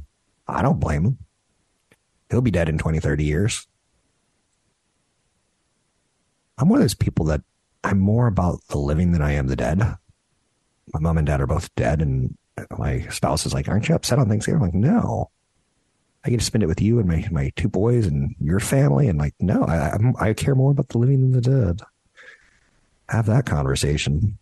I 0.48 0.62
don't 0.62 0.80
blame 0.80 1.06
him. 1.06 1.18
He'll 2.30 2.42
be 2.42 2.52
dead 2.52 2.70
in 2.70 2.78
20, 2.78 3.00
30 3.00 3.24
years. 3.24 3.68
I'm 6.58 6.70
one 6.70 6.80
of 6.80 6.84
those 6.84 6.94
people 6.94 7.26
that 7.26 7.42
I'm 7.84 8.00
more 8.00 8.28
about 8.28 8.62
the 8.70 8.78
living 8.78 9.12
than 9.12 9.22
I 9.22 9.34
am 9.34 9.48
the 9.48 9.56
dead. 9.56 9.80
My 9.80 11.00
mom 11.00 11.18
and 11.18 11.28
dad 11.28 11.42
are 11.42 11.48
both 11.48 11.74
dead, 11.76 12.02
and 12.02 12.38
my 12.78 13.02
spouse 13.10 13.46
is 13.46 13.54
like, 13.54 13.68
"Aren't 13.68 13.90
you 13.90 13.96
upset 13.96 14.20
on 14.20 14.28
Thanksgiving?" 14.30 14.62
I'm 14.62 14.68
like, 14.68 14.74
"No, 14.74 15.30
I 16.24 16.30
get 16.30 16.40
to 16.40 16.46
spend 16.46 16.64
it 16.64 16.68
with 16.68 16.82
you 16.82 17.00
and 17.00 17.08
my 17.08 17.28
my 17.32 17.52
two 17.56 17.68
boys 17.68 18.06
and 18.06 18.36
your 18.40 18.60
family." 18.60 19.08
And 19.08 19.20
like, 19.20 19.36
no, 19.40 19.64
I 19.64 19.92
I'm, 19.92 20.14
I 20.20 20.34
care 20.34 20.56
more 20.56 20.72
about 20.72 20.90
the 20.90 20.98
living 20.98 21.22
than 21.22 21.32
the 21.32 21.42
dead. 21.42 21.82
Have 23.10 23.26
that 23.26 23.46
conversation 23.46 24.38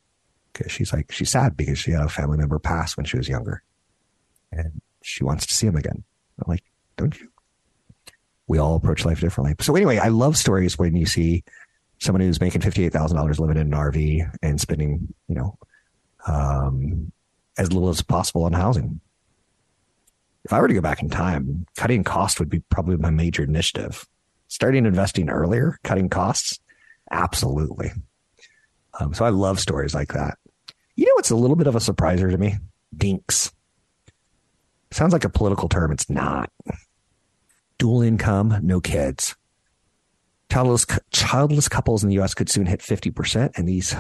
because 0.54 0.72
she's 0.72 0.94
like 0.94 1.12
she's 1.12 1.30
sad 1.30 1.58
because 1.58 1.80
she 1.80 1.92
had 1.92 2.04
a 2.04 2.10
family 2.10 2.38
member 2.38 2.60
pass 2.60 2.98
when 2.98 3.06
she 3.06 3.18
was 3.18 3.30
younger, 3.30 3.64
and 4.52 4.82
she 5.02 5.24
wants 5.24 5.46
to 5.48 5.54
see 5.54 5.68
him 5.68 5.76
again. 5.76 6.04
I'm 6.40 6.50
like, 6.50 6.64
don't 6.98 7.20
you? 7.20 7.30
We 8.48 8.58
all 8.58 8.76
approach 8.76 9.06
life 9.06 9.22
differently. 9.22 9.56
So 9.62 9.76
anyway, 9.76 9.98
I 9.98 10.10
love 10.10 10.36
stories 10.36 10.78
when 10.78 10.96
you 10.96 11.06
see 11.06 11.44
someone 12.00 12.22
who's 12.22 12.42
making 12.42 12.62
fifty 12.62 12.86
eight 12.86 12.94
thousand 12.94 13.16
dollars 13.18 13.40
living 13.40 13.58
in 13.58 13.68
an 13.68 13.80
RV 13.80 14.30
and 14.42 14.60
spending, 14.60 15.14
you 15.28 15.36
know, 15.36 15.58
um, 16.28 17.12
as 17.58 17.72
little 17.72 17.90
as 17.90 18.02
possible 18.02 18.44
on 18.44 18.54
housing. 18.54 19.00
If 20.44 20.54
I 20.54 20.60
were 20.60 20.68
to 20.68 20.74
go 20.74 20.82
back 20.82 21.02
in 21.02 21.10
time, 21.10 21.66
cutting 21.78 22.04
cost 22.04 22.40
would 22.40 22.50
be 22.50 22.60
probably 22.60 22.98
my 22.98 23.12
major 23.12 23.44
initiative. 23.44 24.08
Starting 24.48 24.86
investing 24.86 25.30
earlier, 25.30 25.80
cutting 25.84 26.10
costs, 26.10 26.60
absolutely. 27.12 27.92
Um, 29.00 29.14
so 29.14 29.24
I 29.24 29.30
love 29.30 29.60
stories 29.60 29.94
like 29.94 30.14
that. 30.14 30.38
You 30.96 31.06
know 31.06 31.14
what's 31.16 31.30
a 31.30 31.36
little 31.36 31.56
bit 31.56 31.68
of 31.68 31.76
a 31.76 31.80
surpriser 31.80 32.30
to 32.30 32.38
me? 32.38 32.56
Dinks. 32.96 33.54
Sounds 34.92 35.14
like 35.14 35.24
a 35.24 35.30
political 35.30 35.70
term. 35.70 35.92
It's 35.92 36.10
not. 36.10 36.52
Dual 37.78 38.02
income, 38.02 38.60
no 38.62 38.82
kids. 38.82 39.36
Childless, 40.52 40.86
childless 41.12 41.70
couples 41.70 42.04
in 42.04 42.10
the 42.10 42.16
U.S. 42.16 42.34
could 42.34 42.50
soon 42.50 42.66
hit 42.66 42.82
50%, 42.82 43.58
and 43.58 43.68
these 43.68 43.96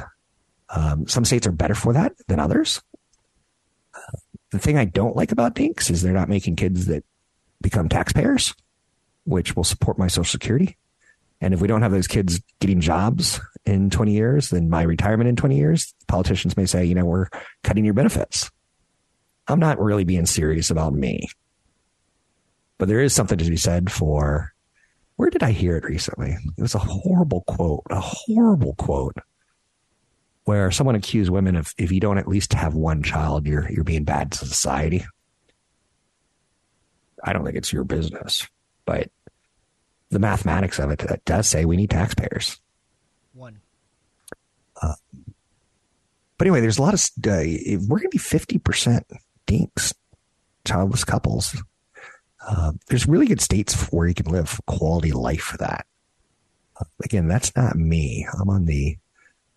um, 0.69 1.07
some 1.07 1.25
states 1.25 1.47
are 1.47 1.51
better 1.51 1.75
for 1.75 1.93
that 1.93 2.13
than 2.27 2.39
others. 2.39 2.81
The 4.51 4.59
thing 4.59 4.77
I 4.77 4.85
don't 4.85 5.15
like 5.15 5.31
about 5.31 5.55
Dinks 5.55 5.89
is 5.89 6.01
they're 6.01 6.13
not 6.13 6.29
making 6.29 6.57
kids 6.57 6.85
that 6.87 7.03
become 7.61 7.89
taxpayers, 7.89 8.53
which 9.25 9.55
will 9.55 9.63
support 9.63 9.97
my 9.97 10.07
Social 10.07 10.25
Security. 10.25 10.77
And 11.39 11.53
if 11.53 11.61
we 11.61 11.67
don't 11.67 11.81
have 11.81 11.91
those 11.91 12.07
kids 12.07 12.41
getting 12.59 12.81
jobs 12.81 13.39
in 13.65 13.89
20 13.89 14.11
years, 14.11 14.49
then 14.49 14.69
my 14.69 14.83
retirement 14.83 15.29
in 15.29 15.35
20 15.35 15.57
years, 15.57 15.93
politicians 16.07 16.57
may 16.57 16.65
say, 16.65 16.85
you 16.85 16.95
know, 16.95 17.05
we're 17.05 17.29
cutting 17.63 17.85
your 17.85 17.93
benefits. 17.93 18.51
I'm 19.47 19.59
not 19.59 19.79
really 19.79 20.03
being 20.03 20.25
serious 20.25 20.69
about 20.69 20.93
me. 20.93 21.29
But 22.77 22.87
there 22.87 23.01
is 23.01 23.13
something 23.13 23.37
to 23.37 23.49
be 23.49 23.57
said 23.57 23.91
for 23.91 24.53
where 25.15 25.29
did 25.29 25.43
I 25.43 25.51
hear 25.51 25.77
it 25.77 25.83
recently? 25.83 26.35
It 26.57 26.61
was 26.61 26.75
a 26.75 26.79
horrible 26.79 27.41
quote, 27.41 27.83
a 27.89 27.99
horrible 27.99 28.75
quote 28.75 29.15
where 30.45 30.71
someone 30.71 30.95
accused 30.95 31.29
women 31.29 31.55
of 31.55 31.73
if 31.77 31.91
you 31.91 31.99
don't 31.99 32.17
at 32.17 32.27
least 32.27 32.53
have 32.53 32.73
one 32.73 33.03
child, 33.03 33.45
you're 33.45 33.69
you're 33.71 33.83
being 33.83 34.03
bad 34.03 34.31
to 34.31 34.45
society. 34.45 35.05
I 37.23 37.33
don't 37.33 37.45
think 37.45 37.57
it's 37.57 37.71
your 37.71 37.83
business, 37.83 38.47
but 38.85 39.11
the 40.09 40.19
mathematics 40.19 40.79
of 40.79 40.89
it 40.91 40.99
that 40.99 41.23
does 41.25 41.47
say 41.47 41.65
we 41.65 41.77
need 41.77 41.91
taxpayers. 41.91 42.59
One. 43.33 43.61
Uh, 44.81 44.95
but 46.37 46.47
anyway, 46.47 46.61
there's 46.61 46.79
a 46.79 46.81
lot 46.81 46.95
of 46.95 47.01
uh, 47.27 47.43
we're 47.87 47.99
going 47.99 48.01
to 48.01 48.09
be 48.09 48.17
fifty 48.17 48.57
percent 48.57 49.05
dinks, 49.45 49.93
childless 50.65 51.03
couples. 51.03 51.55
Uh, 52.45 52.71
there's 52.87 53.07
really 53.07 53.27
good 53.27 53.41
states 53.41 53.91
where 53.91 54.07
you 54.07 54.15
can 54.15 54.25
live 54.25 54.59
quality 54.65 55.11
life 55.11 55.41
for 55.43 55.57
that. 55.57 55.85
Uh, 56.79 56.85
again, 57.03 57.27
that's 57.27 57.55
not 57.55 57.75
me. 57.75 58.27
I'm 58.39 58.49
on 58.49 58.65
the 58.65 58.97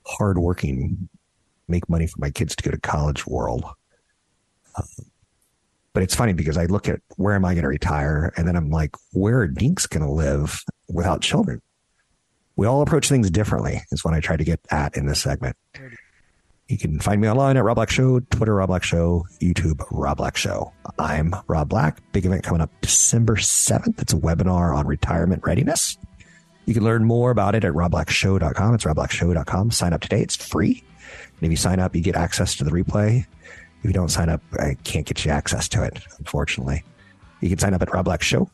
hardworking, 0.07 1.09
make 1.69 1.89
money 1.89 2.07
for 2.07 2.19
my 2.21 2.31
kids 2.31 2.55
to 2.57 2.63
go 2.63 2.71
to 2.71 2.81
college 2.81 3.27
world. 3.27 3.65
Uh, 4.77 4.83
But 5.93 6.03
it's 6.03 6.15
funny 6.17 6.33
because 6.33 6.57
I 6.59 6.65
look 6.67 6.89
at 6.89 7.01
where 7.17 7.35
am 7.35 7.45
I 7.45 7.55
going 7.55 7.63
to 7.63 7.69
retire? 7.69 8.33
And 8.37 8.49
then 8.49 8.57
I'm 8.57 8.71
like, 8.71 8.97
where 9.13 9.39
are 9.41 9.47
dinks 9.49 9.87
going 9.87 10.05
to 10.05 10.11
live 10.11 10.65
without 10.89 11.21
children? 11.21 11.63
We 12.57 12.67
all 12.67 12.83
approach 12.83 13.09
things 13.09 13.31
differently, 13.31 13.83
is 13.93 14.05
what 14.05 14.15
I 14.15 14.21
try 14.21 14.37
to 14.37 14.45
get 14.45 14.61
at 14.71 14.97
in 14.97 15.07
this 15.07 15.21
segment. 15.23 15.57
You 16.69 16.79
can 16.79 16.99
find 16.99 17.21
me 17.21 17.29
online 17.29 17.57
at 17.57 17.65
Rob 17.65 17.75
Black 17.77 17.91
Show, 17.91 18.21
Twitter 18.21 18.55
Rob 18.55 18.69
Black 18.69 18.83
Show, 18.83 19.27
YouTube 19.41 19.85
Rob 19.91 20.17
Black 20.17 20.37
Show. 20.37 20.73
I'm 20.99 21.35
Rob 21.47 21.69
Black. 21.69 22.01
Big 22.13 22.25
event 22.27 22.43
coming 22.43 22.61
up 22.61 22.71
December 22.81 23.37
7th. 23.37 24.01
It's 24.01 24.13
a 24.13 24.17
webinar 24.17 24.75
on 24.75 24.87
retirement 24.87 25.43
readiness. 25.45 25.99
You 26.67 26.75
can 26.75 26.85
learn 26.85 27.05
more 27.05 27.31
about 27.31 27.55
it 27.55 27.65
at 27.65 27.73
robblackshow.com. 27.73 28.75
It's 28.75 28.85
robblackshow.com. 28.85 29.71
Sign 29.71 29.93
up 29.93 30.01
today. 30.01 30.21
It's 30.21 30.37
free. 30.37 30.83
And 31.37 31.43
if 31.43 31.51
you 31.51 31.57
sign 31.57 31.81
up, 31.81 31.95
you 31.95 32.03
get 32.03 32.17
access 32.17 32.55
to 32.57 32.65
the 32.65 32.71
replay. 32.71 33.27
If 33.81 33.85
you 33.85 33.93
don't 33.93 34.09
sign 34.09 34.29
up, 34.29 34.41
I 34.59 34.77
can't 34.85 35.07
get 35.07 35.25
you 35.25 35.31
access 35.31 35.69
to 35.71 35.83
it, 35.85 36.01
unfortunately. 36.19 36.85
You 37.41 37.51
can 37.51 37.59
sign 37.59 37.75
up 37.75 37.83
at 37.83 37.89
robblackshow.com 37.89 38.51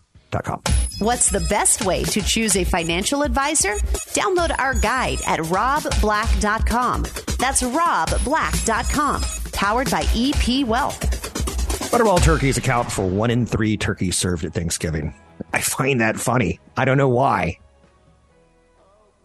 What's 0.99 1.31
the 1.31 1.45
best 1.49 1.85
way 1.85 2.05
to 2.05 2.21
choose 2.21 2.57
a 2.57 2.65
financial 2.65 3.23
advisor? 3.23 3.75
Download 4.15 4.55
our 4.59 4.75
guide 4.75 5.19
at 5.27 5.41
robblack.com. 5.41 7.03
That's 7.39 7.63
robblack.com. 7.63 9.23
Powered 9.53 9.91
by 9.91 10.05
EP 10.15 10.67
Wealth. 10.67 11.01
Butterball 11.91 12.23
turkeys 12.23 12.57
account 12.57 12.93
for 12.93 13.07
one 13.07 13.31
in 13.31 13.47
three 13.47 13.77
turkeys 13.77 14.17
served 14.17 14.45
at 14.45 14.55
Thanksgiving. 14.55 15.13
I 15.53 15.61
find 15.61 16.01
that 16.01 16.21
funny. 16.21 16.61
I 16.77 16.85
don't 16.85 16.99
know 16.99 17.09
why. 17.09 17.59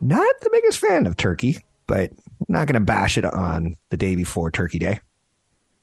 Not 0.06 0.36
the 0.42 0.52
biggest 0.52 0.78
fan 0.78 1.08
of 1.08 1.18
turkey, 1.18 1.58
but 1.88 2.12
not 2.48 2.68
going 2.68 2.80
to 2.80 2.86
bash 2.86 3.18
it 3.18 3.26
on 3.26 3.76
the 3.90 3.98
day 3.98 4.16
before 4.16 4.52
Turkey 4.52 4.78
Day 4.78 5.00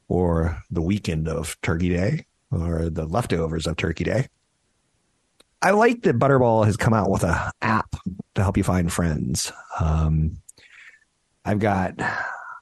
or 0.06 0.62
the 0.70 0.80
weekend 0.80 1.26
of 1.26 1.61
Turkey 1.61 1.88
Day 1.88 2.26
or 2.52 2.88
the 2.88 3.04
leftovers 3.04 3.66
of 3.66 3.76
Turkey 3.76 4.04
Day. 4.04 4.28
I 5.61 5.72
like 5.72 6.02
that 6.02 6.20
Butterball 6.20 6.64
has 6.66 6.76
come 6.76 6.94
out 6.94 7.11
with 7.11 7.24
an 7.24 7.35
app 7.62 7.96
to 8.37 8.42
help 8.42 8.56
you 8.56 8.62
find 8.62 8.92
friends. 8.92 9.50
Um, 9.80 10.38
I've 11.44 11.58
got 11.58 11.94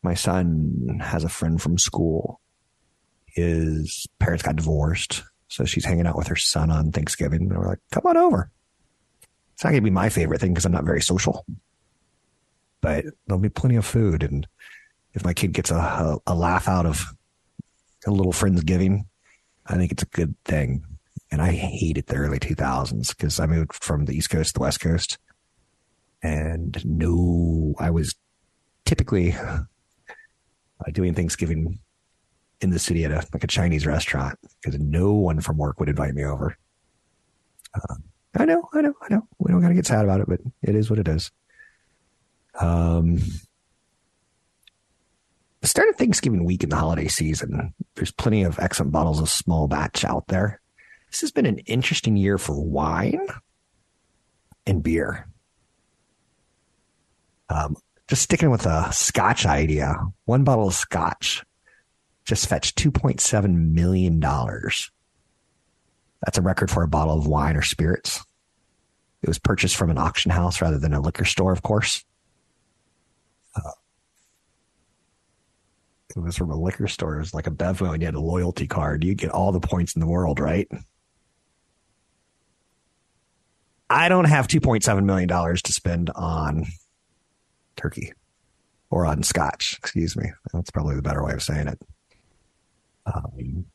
my 0.03 0.15
son 0.15 0.99
has 1.03 1.25
a 1.25 1.29
friend 1.29 1.61
from 1.61 1.77
school. 1.77 2.41
His 3.27 4.07
parents 4.19 4.43
got 4.43 4.57
divorced, 4.57 5.25
so 5.49 5.67
she's 5.67 5.85
hanging 5.85 6.07
out 6.07 6.17
with 6.17 6.29
her 6.29 6.37
son 6.37 6.71
on 6.71 6.91
Thanksgiving. 6.91 7.43
And 7.43 7.59
we're 7.59 7.69
like, 7.69 7.81
"Come 7.93 8.05
on 8.07 8.17
over." 8.17 8.51
It's 9.61 9.65
not 9.65 9.73
going 9.73 9.83
to 9.83 9.91
be 9.91 9.91
my 9.91 10.09
favorite 10.09 10.41
thing 10.41 10.55
because 10.55 10.65
I'm 10.65 10.73
not 10.73 10.85
very 10.85 11.03
social, 11.03 11.45
but 12.81 13.05
there'll 13.27 13.43
be 13.43 13.51
plenty 13.51 13.77
of 13.77 13.85
food. 13.85 14.23
And 14.23 14.49
if 15.13 15.23
my 15.23 15.35
kid 15.35 15.53
gets 15.53 15.71
a, 15.71 15.75
a, 15.75 16.19
a 16.29 16.35
laugh 16.35 16.67
out 16.67 16.87
of 16.87 17.05
a 18.07 18.11
little 18.11 18.33
friendsgiving, 18.33 19.05
I 19.67 19.75
think 19.75 19.93
it's 19.93 20.03
a 20.03 20.07
good 20.07 20.35
thing 20.47 20.83
and 21.31 21.43
I 21.43 21.53
hated 21.53 22.07
the 22.07 22.17
early 22.17 22.39
2000s 22.39 23.11
because 23.11 23.39
I 23.39 23.47
moved 23.47 23.85
from 23.85 24.07
the 24.07 24.17
East 24.17 24.31
Coast 24.31 24.49
to 24.49 24.55
the 24.55 24.61
West 24.61 24.81
Coast. 24.81 25.19
And 26.23 26.83
no, 26.87 27.75
I 27.79 27.91
was 27.91 28.15
typically 28.87 29.35
uh, 29.35 29.61
doing 30.93 31.13
Thanksgiving 31.13 31.81
in 32.63 32.71
the 32.71 32.79
city 32.79 33.05
at 33.05 33.13
a 33.13 33.27
like 33.35 33.45
a 33.45 33.47
Chinese 33.47 33.87
restaurant 33.87 34.39
because 34.63 34.81
no 34.81 35.13
one 35.13 35.41
from 35.43 35.59
work 35.59 35.79
would 35.81 35.91
invite 35.91 36.15
me 36.15 36.25
over. 36.25 36.57
Uh, 37.75 37.97
I 38.37 38.45
know, 38.45 38.69
I 38.73 38.81
know, 38.81 38.95
I 39.03 39.13
know. 39.13 39.27
We 39.39 39.53
don't 39.53 39.61
got 39.61 39.69
to 39.69 39.75
get 39.75 39.87
sad 39.87 40.05
about 40.05 40.21
it, 40.21 40.29
but 40.29 40.41
it 40.63 40.75
is 40.75 40.89
what 40.89 40.99
it 40.99 41.09
is. 41.09 41.31
Um, 42.59 43.19
the 45.61 45.67
start 45.67 45.89
of 45.89 45.97
Thanksgiving 45.97 46.45
week 46.45 46.63
in 46.63 46.71
the 46.71 46.77
holiday 46.77 47.09
season, 47.09 47.75
there's 47.95 48.13
plenty 48.13 48.45
of 48.45 48.59
excellent 48.59 48.93
bottles 48.93 49.21
of 49.21 49.29
small 49.29 49.69
batch 49.69 50.05
out 50.05 50.29
there. 50.29 50.61
This 51.11 51.21
has 51.23 51.33
been 51.33 51.47
an 51.47 51.59
interesting 51.61 52.17
year 52.17 52.39
for 52.39 52.59
wine 52.63 53.27
and 54.67 54.83
beer. 54.83 55.27
Um, 57.49 57.77
just 58.07 58.23
sticking 58.23 58.51
with 58.51 58.65
a 58.65 58.93
scotch 58.93 59.45
idea, 59.45 59.97
one 60.25 60.45
bottle 60.45 60.69
of 60.69 60.75
scotch 60.75 61.45
just 62.25 62.49
fetched 62.49 62.79
$2.7 62.79 63.73
million. 63.73 64.21
That's 66.25 66.39
a 66.39 66.43
record 66.43 66.71
for 66.71 66.83
a 66.83 66.89
bottle 66.89 67.17
of 67.17 67.27
wine 67.27 67.57
or 67.57 67.63
spirits. 67.63 68.23
It 69.23 69.29
was 69.29 69.39
purchased 69.39 69.77
from 69.77 69.91
an 69.91 69.99
auction 69.99 70.31
house 70.31 70.61
rather 70.61 70.79
than 70.79 70.95
a 70.95 71.01
liquor 71.01 71.25
store, 71.25 71.53
of 71.53 71.63
course. 71.63 72.05
Uh, 73.55 73.71
it 76.17 76.21
was 76.21 76.37
from 76.37 76.51
a 76.51 76.57
liquor 76.57 76.89
store. 76.89 77.17
It 77.17 77.21
was 77.21 77.35
like 77.35 77.47
a 77.47 77.51
Bevmo 77.51 77.93
and 77.93 78.03
you 78.03 78.07
had 78.07 78.15
a 78.15 78.21
loyalty 78.21 78.67
card. 78.67 79.05
You 79.05 79.15
get 79.15 79.31
all 79.31 79.53
the 79.53 79.61
points 79.61 79.95
in 79.95 80.01
the 80.01 80.07
world, 80.07 80.41
right? 80.41 80.69
I 83.89 84.09
don't 84.09 84.27
have 84.27 84.47
$2.7 84.47 85.05
million 85.05 85.29
to 85.29 85.73
spend 85.73 86.11
on 86.11 86.67
turkey 87.77 88.13
or 88.89 89.05
on 89.05 89.23
scotch. 89.23 89.77
Excuse 89.79 90.17
me. 90.17 90.31
That's 90.53 90.71
probably 90.71 90.97
the 90.97 91.03
better 91.03 91.25
way 91.25 91.33
of 91.33 91.43
saying 91.43 91.69
it. 91.69 91.83
Um, 93.07 93.67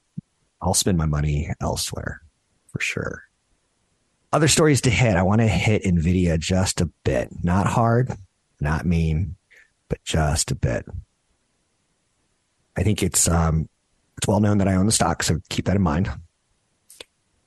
I'll 0.62 0.74
spend 0.74 0.98
my 0.98 1.06
money 1.06 1.52
elsewhere 1.60 2.22
sure. 2.86 3.24
Other 4.32 4.48
stories 4.48 4.82
to 4.82 4.90
hit. 4.90 5.16
I 5.16 5.24
want 5.24 5.42
to 5.42 5.48
hit 5.48 5.84
NVIDIA 5.84 6.40
just 6.40 6.82
a 6.82 6.90
bit. 7.04 7.30
Not 7.44 7.68
hard, 7.68 8.12
not 8.60 8.86
mean, 8.86 9.36
but 9.90 10.04
just 10.04 10.52
a 10.52 10.56
bit. 10.56 10.86
I 12.78 12.84
think 12.84 13.02
it's 13.02 13.28
um, 13.28 13.70
it's 14.18 14.28
well 14.28 14.40
known 14.40 14.58
that 14.60 14.68
I 14.68 14.76
own 14.76 14.86
the 14.86 14.92
stock, 14.92 15.24
so 15.24 15.40
keep 15.50 15.66
that 15.66 15.76
in 15.76 15.82
mind. 15.82 16.10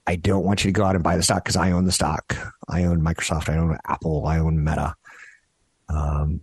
I 0.07 0.16
don't 0.16 0.44
want 0.44 0.64
you 0.64 0.70
to 0.70 0.72
go 0.72 0.85
out 0.85 0.94
and 0.94 1.05
buy 1.05 1.16
the 1.16 1.22
stock 1.22 1.44
because 1.44 1.57
I 1.57 1.72
own 1.72 1.85
the 1.85 1.92
stock. 1.92 2.35
I 2.66 2.85
own 2.85 3.03
Microsoft. 3.03 3.51
I 3.51 3.59
own 3.59 3.77
Apple. 3.85 4.27
I 4.27 4.38
own 4.38 4.64
Meta. 4.64 4.94
Um, 5.90 6.42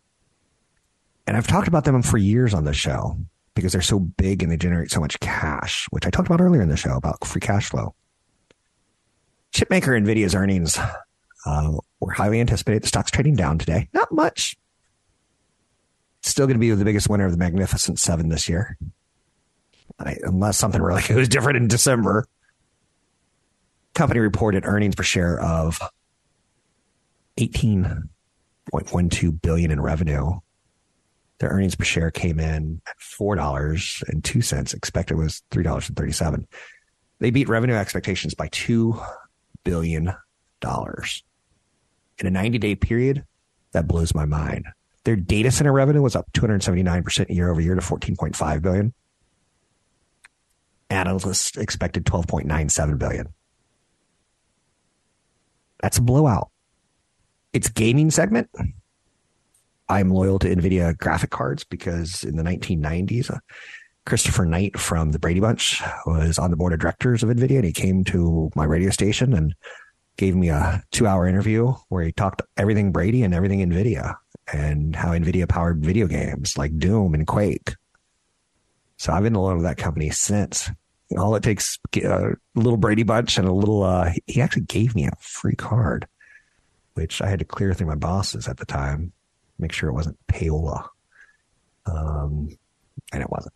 and 1.25 1.35
I've 1.35 1.47
talked 1.47 1.67
about 1.67 1.83
them 1.83 2.03
for 2.03 2.19
years 2.19 2.53
on 2.53 2.65
the 2.65 2.73
show 2.73 3.17
because 3.55 3.71
they're 3.71 3.81
so 3.81 3.99
big 3.99 4.43
and 4.43 4.51
they 4.51 4.57
generate 4.57 4.91
so 4.91 4.99
much 4.99 5.19
cash, 5.19 5.87
which 5.89 6.05
I 6.05 6.11
talked 6.11 6.27
about 6.27 6.41
earlier 6.41 6.61
in 6.61 6.69
the 6.69 6.77
show 6.77 6.95
about 6.95 7.25
free 7.25 7.41
cash 7.41 7.69
flow. 7.69 7.95
Chipmaker 9.55 9.97
Nvidia's 9.97 10.35
earnings 10.35 10.77
uh, 11.45 11.71
were 12.01 12.11
highly 12.11 12.41
anticipated. 12.41 12.83
The 12.83 12.87
stock's 12.87 13.09
trading 13.09 13.35
down 13.35 13.57
today. 13.57 13.87
Not 13.93 14.11
much. 14.11 14.57
Still 16.23 16.45
going 16.45 16.55
to 16.55 16.59
be 16.59 16.71
the 16.71 16.83
biggest 16.83 17.07
winner 17.07 17.25
of 17.25 17.31
the 17.31 17.37
Magnificent 17.37 17.97
Seven 17.97 18.27
this 18.27 18.49
year, 18.49 18.77
I, 19.97 20.17
unless 20.23 20.57
something 20.57 20.81
really 20.81 21.01
goes 21.07 21.29
different 21.29 21.55
in 21.55 21.69
December 21.69 22.25
company 23.93 24.19
reported 24.19 24.65
earnings 24.65 24.93
per 24.93 25.03
share 25.03 25.39
of 25.39 25.79
18.12 27.39 29.41
billion 29.41 29.71
in 29.71 29.79
revenue. 29.79 30.31
Their 31.39 31.49
earnings 31.49 31.75
per 31.75 31.85
share 31.85 32.11
came 32.11 32.39
in 32.39 32.81
at 32.87 32.99
four 32.99 33.35
dollars 33.35 34.03
and 34.07 34.23
two 34.23 34.41
cents. 34.41 34.73
Expected 34.73 35.17
was 35.17 35.43
three 35.51 35.63
dollars 35.63 35.87
and 35.87 35.97
thirty 35.97 36.11
seven. 36.11 36.47
They 37.19 37.29
beat 37.29 37.49
revenue 37.49 37.75
expectations 37.75 38.35
by 38.35 38.47
two 38.49 38.99
billion 39.65 40.13
dollars 40.61 41.23
in 42.17 42.27
a 42.27 42.31
ninety 42.31 42.57
day 42.57 42.75
period. 42.75 43.25
That 43.73 43.89
blows 43.89 44.15
my 44.15 44.23
mind. 44.23 44.67
Their 45.03 45.17
data 45.17 45.51
center 45.51 45.71
revenue 45.71 46.01
was 46.01 46.15
up 46.15 46.31
279% 46.31 47.29
year 47.29 47.51
over 47.51 47.59
year 47.59 47.75
to 47.75 47.81
14.5 47.81 48.61
billion. 48.61 48.93
Analysts 50.89 51.57
expected 51.57 52.05
12.97 52.05 52.97
billion. 52.97 53.27
That's 55.79 55.99
a 55.99 56.01
blowout. 56.01 56.49
Its 57.53 57.69
gaming 57.69 58.09
segment. 58.11 58.49
I'm 59.87 60.09
loyal 60.09 60.39
to 60.39 60.47
NVIDIA 60.47 60.97
graphic 60.97 61.29
cards 61.29 61.63
because 61.63 62.23
in 62.23 62.37
the 62.37 62.43
1990s, 62.43 63.29
uh, 63.29 63.37
Christopher 64.05 64.45
Knight 64.45 64.79
from 64.79 65.11
the 65.11 65.19
Brady 65.19 65.39
Bunch 65.39 65.81
was 66.05 66.37
on 66.37 66.51
the 66.51 66.57
board 66.57 66.73
of 66.73 66.79
directors 66.79 67.23
of 67.23 67.29
NVIDIA 67.29 67.57
and 67.57 67.65
he 67.65 67.71
came 67.71 68.03
to 68.05 68.51
my 68.55 68.63
radio 68.63 68.91
station 68.91 69.33
and 69.33 69.55
gave 70.17 70.35
me 70.35 70.49
a 70.49 70.83
two 70.91 71.07
hour 71.07 71.27
interview 71.27 71.73
where 71.89 72.03
he 72.03 72.11
talked 72.11 72.41
everything 72.55 72.91
Brady 72.91 73.23
and 73.23 73.33
everything 73.33 73.59
NVIDIA 73.59 74.15
and 74.53 74.95
how 74.95 75.09
NVIDIA 75.09 75.49
powered 75.49 75.83
video 75.83 76.05
games 76.07 76.57
like 76.57 76.77
Doom 76.77 77.15
and 77.15 77.25
Quake. 77.25 77.75
So 78.97 79.11
I've 79.11 79.23
been 79.23 79.33
loyal 79.33 79.57
to 79.57 79.63
that 79.63 79.77
company 79.77 80.11
since 80.11 80.69
all 81.17 81.35
it 81.35 81.43
takes 81.43 81.79
a 81.95 82.13
uh, 82.13 82.29
little 82.53 82.77
Brady 82.77 83.03
Bunch 83.03 83.37
and 83.37 83.47
a 83.47 83.53
little. 83.53 83.83
Uh, 83.83 84.11
he 84.27 84.41
actually 84.41 84.63
gave 84.63 84.95
me 84.95 85.05
a 85.05 85.11
free 85.19 85.55
card, 85.55 86.07
which 86.93 87.21
I 87.21 87.27
had 87.27 87.39
to 87.39 87.45
clear 87.45 87.73
through 87.73 87.87
my 87.87 87.95
bosses 87.95 88.47
at 88.47 88.57
the 88.57 88.65
time, 88.65 89.11
make 89.59 89.71
sure 89.71 89.89
it 89.89 89.93
wasn't 89.93 90.17
payola, 90.27 90.87
um, 91.85 92.55
and 93.11 93.21
it 93.21 93.29
wasn't. 93.29 93.54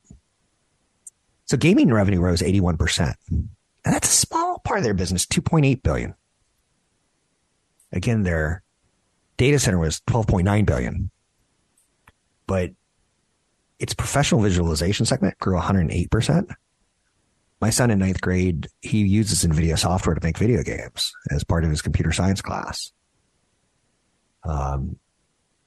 So 1.49 1.57
gaming 1.57 1.91
revenue 1.91 2.19
rose 2.19 2.43
eighty 2.43 2.61
one 2.61 2.77
percent, 2.77 3.15
and 3.31 3.49
that's 3.83 4.07
a 4.07 4.11
small 4.11 4.59
part 4.59 4.77
of 4.77 4.83
their 4.83 4.93
business, 4.93 5.25
two 5.25 5.41
point 5.41 5.65
eight 5.65 5.81
billion. 5.81 6.13
Again, 7.91 8.21
their 8.21 8.61
data 9.37 9.57
center 9.57 9.79
was 9.79 9.99
twelve 10.05 10.27
point 10.27 10.45
nine 10.45 10.65
billion, 10.65 11.09
but 12.45 12.69
its 13.79 13.95
professional 13.95 14.41
visualization 14.41 15.07
segment 15.07 15.39
grew 15.39 15.55
one 15.55 15.63
hundred 15.63 15.91
eight 15.91 16.11
percent 16.11 16.51
my 17.61 17.69
son 17.69 17.91
in 17.91 17.99
ninth 17.99 18.21
grade, 18.21 18.67
he 18.81 18.99
uses 18.99 19.43
NVIDIA 19.43 19.77
software 19.77 20.15
to 20.15 20.25
make 20.25 20.37
video 20.37 20.63
games 20.63 21.11
as 21.29 21.43
part 21.43 21.63
of 21.63 21.69
his 21.69 21.81
computer 21.81 22.11
science 22.11 22.41
class. 22.41 22.91
Um, 24.43 24.97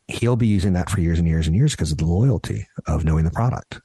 he'll 0.09 0.37
be 0.37 0.47
using 0.47 0.73
that 0.73 0.89
for 0.89 1.01
years 1.01 1.19
and 1.19 1.29
years 1.29 1.47
and 1.47 1.55
years 1.55 1.73
because 1.73 1.93
of 1.93 1.99
the 1.99 2.07
loyalty 2.07 2.67
of 2.87 3.05
knowing 3.05 3.25
the 3.25 3.31
product. 3.31 3.81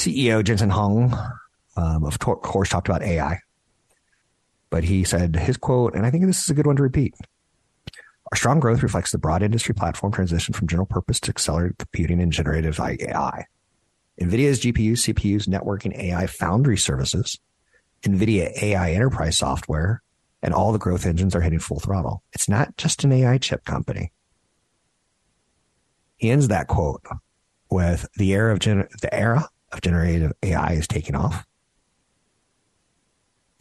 CEO 0.00 0.42
Jensen 0.42 0.70
Huang, 0.70 1.14
um, 1.76 2.04
of 2.04 2.18
course, 2.18 2.70
talked 2.70 2.88
about 2.88 3.02
AI, 3.02 3.40
but 4.70 4.82
he 4.84 5.04
said 5.04 5.36
his 5.36 5.58
quote, 5.58 5.94
and 5.94 6.06
I 6.06 6.10
think 6.10 6.24
this 6.24 6.42
is 6.42 6.48
a 6.48 6.54
good 6.54 6.66
one 6.66 6.76
to 6.76 6.82
repeat. 6.82 7.14
Our 8.32 8.36
strong 8.36 8.60
growth 8.60 8.82
reflects 8.82 9.12
the 9.12 9.18
broad 9.18 9.42
industry 9.42 9.74
platform 9.74 10.12
transition 10.12 10.54
from 10.54 10.68
general 10.68 10.86
purpose 10.86 11.20
to 11.20 11.30
accelerated 11.30 11.78
computing 11.78 12.22
and 12.22 12.32
generative 12.32 12.80
AI. 12.80 13.44
NVIDIA's 14.18 14.60
GPUs, 14.60 15.12
CPUs, 15.12 15.48
networking 15.48 15.94
AI 15.98 16.26
foundry 16.26 16.78
services, 16.78 17.38
NVIDIA 18.02 18.50
AI 18.62 18.92
enterprise 18.92 19.36
software, 19.36 20.02
and 20.42 20.54
all 20.54 20.72
the 20.72 20.78
growth 20.78 21.04
engines 21.04 21.34
are 21.34 21.42
hitting 21.42 21.58
full 21.58 21.80
throttle. 21.80 22.22
It's 22.32 22.48
not 22.48 22.76
just 22.78 23.04
an 23.04 23.12
AI 23.12 23.36
chip 23.36 23.66
company. 23.66 24.12
He 26.16 26.30
ends 26.30 26.48
that 26.48 26.68
quote 26.68 27.02
with 27.70 28.08
the 28.16 28.32
era 28.32 28.52
of 28.52 28.60
gener- 28.60 28.90
the 29.00 29.12
era 29.14 29.48
of 29.72 29.80
generative 29.80 30.32
AI 30.42 30.72
is 30.72 30.88
taking 30.88 31.14
off. 31.14 31.46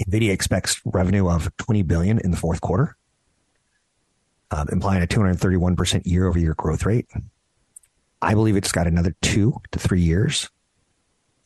NVIDIA 0.07 0.31
expects 0.31 0.81
revenue 0.85 1.29
of 1.29 1.55
20 1.57 1.83
billion 1.83 2.19
in 2.19 2.31
the 2.31 2.37
fourth 2.37 2.61
quarter, 2.61 2.95
um, 4.51 4.67
implying 4.71 5.03
a 5.03 5.07
231% 5.07 6.01
year 6.05 6.27
over 6.27 6.39
year 6.39 6.53
growth 6.53 6.85
rate. 6.85 7.07
I 8.21 8.33
believe 8.33 8.55
it's 8.55 8.71
got 8.71 8.87
another 8.87 9.15
two 9.21 9.55
to 9.71 9.79
three 9.79 10.01
years, 10.01 10.49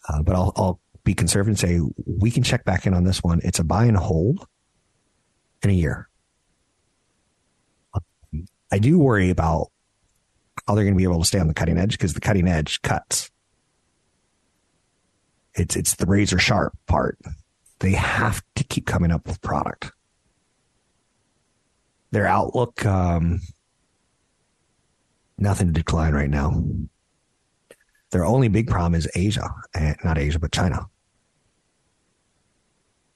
uh, 0.07 0.21
but 0.21 0.35
I'll, 0.35 0.53
I'll 0.55 0.79
be 1.03 1.13
conservative 1.13 1.49
and 1.49 1.59
say 1.59 1.79
we 2.05 2.31
can 2.31 2.43
check 2.43 2.63
back 2.63 2.85
in 2.85 2.93
on 2.93 3.03
this 3.03 3.23
one. 3.23 3.41
It's 3.43 3.59
a 3.59 3.63
buy 3.63 3.85
and 3.85 3.97
hold 3.97 4.47
in 5.63 5.69
a 5.69 5.73
year. 5.73 6.09
I 8.71 8.79
do 8.79 8.97
worry 8.97 9.29
about 9.29 9.67
how 10.67 10.73
they're 10.73 10.83
going 10.83 10.95
to 10.95 10.97
be 10.97 11.03
able 11.03 11.19
to 11.19 11.25
stay 11.25 11.39
on 11.39 11.47
the 11.47 11.53
cutting 11.53 11.77
edge 11.77 11.91
because 11.91 12.15
the 12.15 12.19
cutting 12.19 12.47
edge 12.47 12.81
cuts. 12.81 13.29
It's 15.55 15.75
it's 15.75 15.95
the 15.95 16.05
razor 16.05 16.39
sharp 16.39 16.73
part. 16.87 17.17
They 17.79 17.91
have 17.91 18.41
to 18.55 18.63
keep 18.63 18.85
coming 18.85 19.11
up 19.11 19.27
with 19.27 19.41
product. 19.41 19.91
Their 22.11 22.27
outlook, 22.27 22.85
um, 22.85 23.41
nothing 25.37 25.67
to 25.67 25.73
decline 25.73 26.13
right 26.13 26.29
now. 26.29 26.63
Their 28.11 28.25
only 28.25 28.47
big 28.47 28.67
problem 28.67 28.93
is 28.95 29.09
Asia, 29.15 29.49
not 30.03 30.19
Asia, 30.19 30.39
but 30.39 30.51
China. 30.51 30.87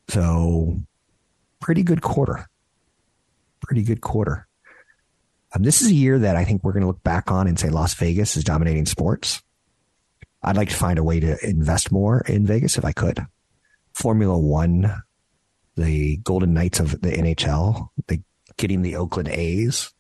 So, 0.10 0.80
pretty 1.60 1.84
good 1.84 2.02
quarter. 2.02 2.48
Pretty 3.62 3.84
good 3.84 4.02
quarter. 4.02 4.48
Um, 5.54 5.64
this 5.64 5.82
is 5.82 5.90
a 5.90 5.94
year 5.94 6.20
that 6.20 6.36
I 6.36 6.46
think 6.46 6.64
we're 6.64 6.72
going 6.74 6.82
to 6.82 6.88
look 6.88 7.04
back 7.04 7.32
on 7.32 7.48
and 7.48 7.60
say 7.60 7.70
Las 7.70 7.94
Vegas 7.94 8.38
is 8.38 8.44
dominating 8.44 8.86
sports. 8.86 9.42
I'd 10.48 10.56
like 10.56 10.70
to 10.70 10.76
find 10.76 10.98
a 10.98 11.04
way 11.04 11.20
to 11.20 11.38
invest 11.46 11.92
more 11.92 12.22
in 12.22 12.46
Vegas 12.46 12.78
if 12.78 12.86
I 12.86 12.94
could. 12.94 13.20
Formula 13.94 14.40
One, 14.40 15.04
the 15.76 16.18
Golden 16.18 16.54
Knights 16.54 16.80
of 16.80 16.92
the 17.02 17.12
NHL, 17.12 17.90
the 18.08 18.22
getting 18.56 18.82
the 18.82 18.96
Oakland 18.96 19.28
A's. 19.28 19.92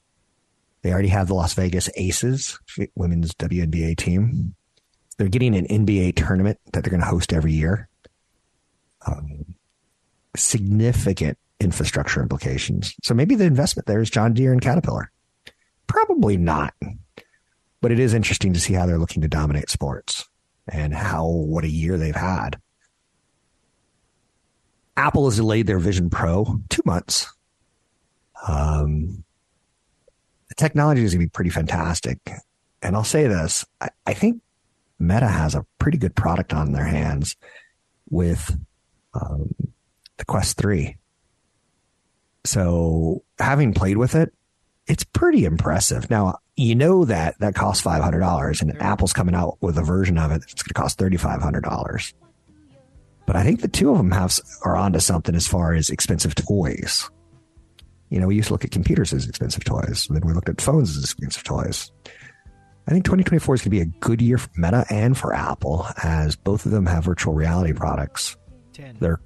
They 0.84 0.94
already 0.94 1.10
have 1.10 1.28
the 1.28 1.34
Las 1.34 1.54
Vegas 1.54 1.90
Aces, 1.98 2.58
women's 2.96 3.34
WNBA 3.34 3.98
team. 3.98 4.56
They're 5.18 5.28
getting 5.28 5.54
an 5.54 5.68
NBA 5.68 6.16
tournament 6.16 6.60
that 6.72 6.82
they're 6.82 6.92
going 6.92 7.02
to 7.02 7.08
host 7.08 7.34
every 7.34 7.52
year. 7.52 7.90
Um, 9.06 9.56
significant 10.38 11.38
infrastructure 11.60 12.22
implications. 12.22 12.96
So 13.04 13.14
maybe 13.14 13.36
the 13.36 13.44
investment 13.44 13.86
there 13.86 14.00
is 14.00 14.10
John 14.10 14.34
Deere 14.34 14.54
and 14.54 14.62
Caterpillar. 14.62 15.12
Probably 15.88 16.38
not. 16.38 16.74
But 17.82 17.92
it 17.92 18.00
is 18.00 18.14
interesting 18.14 18.54
to 18.54 18.62
see 18.62 18.74
how 18.74 18.86
they're 18.86 18.98
looking 18.98 19.24
to 19.24 19.28
dominate 19.28 19.70
sports 19.70 20.26
and 20.68 20.94
how 20.94 21.28
what 21.28 21.64
a 21.64 21.70
year 21.70 21.98
they've 21.98 22.16
had. 22.16 22.60
Apple 24.96 25.26
has 25.26 25.38
delayed 25.38 25.68
their 25.68 25.80
Vision 25.80 26.10
Pro 26.10 26.62
two 26.70 26.82
months. 26.86 27.32
Um, 28.48 29.24
the 30.50 30.56
technology 30.56 31.04
is 31.04 31.14
going 31.14 31.22
to 31.22 31.26
be 31.26 31.30
pretty 31.32 31.50
fantastic. 31.50 32.20
And 32.82 32.96
I'll 32.96 33.04
say 33.04 33.28
this 33.28 33.66
I, 33.82 33.90
I, 34.06 34.14
think 34.14 34.42
Meta 35.00 35.28
has 35.28 35.56
a 35.56 35.66
pretty 35.80 35.98
good 35.98 36.16
product 36.16 36.54
on 36.54 36.72
their 36.72 36.86
hands 36.86 37.36
with 38.10 38.56
um, 39.14 39.54
the 40.18 40.26
Quest 40.26 40.58
3. 40.58 40.96
So 42.46 43.24
having 43.40 43.74
played 43.74 43.98
with 43.98 44.16
it, 44.16 44.34
it's 44.88 45.04
pretty 45.04 45.46
impressive. 45.46 46.10
Now, 46.10 46.40
you 46.58 46.74
know 46.74 47.06
that 47.06 47.40
that 47.40 47.56
costs 47.56 47.86
$500 47.86 48.62
and 48.62 48.72
mm-hmm. 48.72 48.82
Apple's 48.82 49.14
coming 49.14 49.36
out 49.36 49.58
with 49.62 49.78
a 49.78 49.84
version 49.84 50.18
of 50.18 50.32
it 50.32 50.42
that's 50.42 50.64
going 50.64 50.70
to 50.70 50.74
cost 50.74 51.00
$3,500. 51.00 52.14
But 53.26 53.36
I 53.36 53.44
think 53.44 53.62
the 53.62 53.68
two 53.68 53.92
of 53.92 53.98
them 53.98 54.12
have 54.12 54.34
are 54.64 54.76
onto 54.76 55.00
something 55.00 55.36
as 55.36 55.48
far 55.48 55.74
as 55.74 55.90
expensive 55.90 56.34
toys. 56.34 57.10
You 58.10 58.20
know, 58.20 58.28
we 58.28 58.36
used 58.36 58.48
to 58.48 58.54
look 58.54 58.64
at 58.64 58.72
computers 58.72 59.14
as 59.14 59.28
expensive 59.28 59.66
toys. 59.66 60.08
Then 60.10 60.26
we 60.26 60.34
looked 60.34 60.50
at 60.50 60.62
phones 60.62 60.98
as 60.98 61.04
expensive 61.04 61.44
toys. 61.44 61.92
I 62.88 62.92
think 62.92 63.04
2024 63.04 63.56
is 63.56 63.62
going 63.62 63.64
to 63.66 63.70
be 63.70 63.82
a 63.82 63.86
good 63.86 64.22
year 64.22 64.38
for 64.38 64.50
Meta 64.56 64.86
and 64.90 65.18
for 65.18 65.34
Apple, 65.34 65.86
as 66.02 66.38
both 66.38 66.66
of 66.66 66.72
them 66.72 66.86
have 66.86 67.04
virtual 67.04 67.34
reality 67.34 67.74
products. 67.74 68.38
They're 69.00 69.20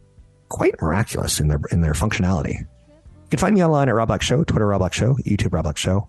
quite 0.49 0.81
miraculous 0.81 1.39
in 1.39 1.47
their 1.47 1.61
in 1.71 1.81
their 1.81 1.93
functionality. 1.93 2.59
You 2.59 2.67
can 3.29 3.39
find 3.39 3.53
me 3.53 3.63
online 3.63 3.87
at 3.87 3.95
Rob 3.95 4.07
Black 4.07 4.23
Show, 4.23 4.43
Twitter 4.43 4.65
Rob 4.65 4.79
Black 4.79 4.93
Show, 4.93 5.13
YouTube 5.25 5.53
Rob 5.53 5.63
Black 5.63 5.77
Show. 5.77 6.07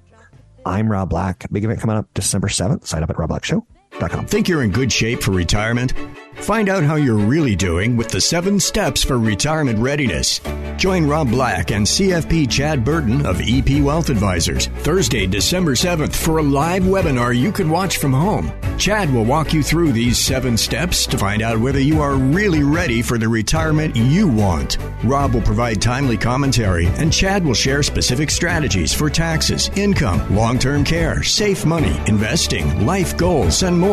I'm 0.64 0.90
Rob 0.90 1.10
Black. 1.10 1.46
Big 1.50 1.64
event 1.64 1.80
coming 1.80 1.96
up 1.96 2.12
December 2.14 2.48
7th. 2.48 2.86
Sign 2.86 3.02
up 3.02 3.10
at 3.10 3.16
robblackshow.com. 3.16 3.81
Think 4.10 4.48
you're 4.48 4.62
in 4.62 4.70
good 4.70 4.92
shape 4.92 5.22
for 5.22 5.30
retirement? 5.32 5.92
Find 6.36 6.68
out 6.68 6.82
how 6.82 6.96
you're 6.96 7.14
really 7.14 7.54
doing 7.54 7.96
with 7.96 8.08
the 8.08 8.20
seven 8.20 8.58
steps 8.58 9.04
for 9.04 9.18
retirement 9.18 9.78
readiness. 9.78 10.40
Join 10.76 11.06
Rob 11.06 11.30
Black 11.30 11.70
and 11.70 11.86
CFP 11.86 12.50
Chad 12.50 12.84
Burton 12.84 13.24
of 13.24 13.40
EP 13.40 13.80
Wealth 13.80 14.08
Advisors 14.08 14.66
Thursday, 14.66 15.26
December 15.26 15.72
7th 15.72 16.14
for 16.14 16.38
a 16.38 16.42
live 16.42 16.82
webinar 16.82 17.36
you 17.36 17.52
can 17.52 17.70
watch 17.70 17.98
from 17.98 18.12
home. 18.12 18.50
Chad 18.78 19.12
will 19.12 19.24
walk 19.24 19.52
you 19.52 19.62
through 19.62 19.92
these 19.92 20.18
seven 20.18 20.56
steps 20.56 21.06
to 21.06 21.16
find 21.16 21.42
out 21.42 21.60
whether 21.60 21.78
you 21.78 22.00
are 22.00 22.16
really 22.16 22.64
ready 22.64 23.02
for 23.02 23.18
the 23.18 23.28
retirement 23.28 23.94
you 23.94 24.26
want. 24.26 24.78
Rob 25.04 25.34
will 25.34 25.42
provide 25.42 25.80
timely 25.80 26.16
commentary, 26.16 26.86
and 26.96 27.12
Chad 27.12 27.44
will 27.44 27.54
share 27.54 27.84
specific 27.84 28.30
strategies 28.30 28.92
for 28.92 29.08
taxes, 29.08 29.70
income, 29.76 30.34
long 30.34 30.58
term 30.58 30.82
care, 30.82 31.22
safe 31.22 31.64
money, 31.64 31.96
investing, 32.08 32.84
life 32.84 33.16
goals, 33.16 33.62
and 33.62 33.78
more. 33.78 33.91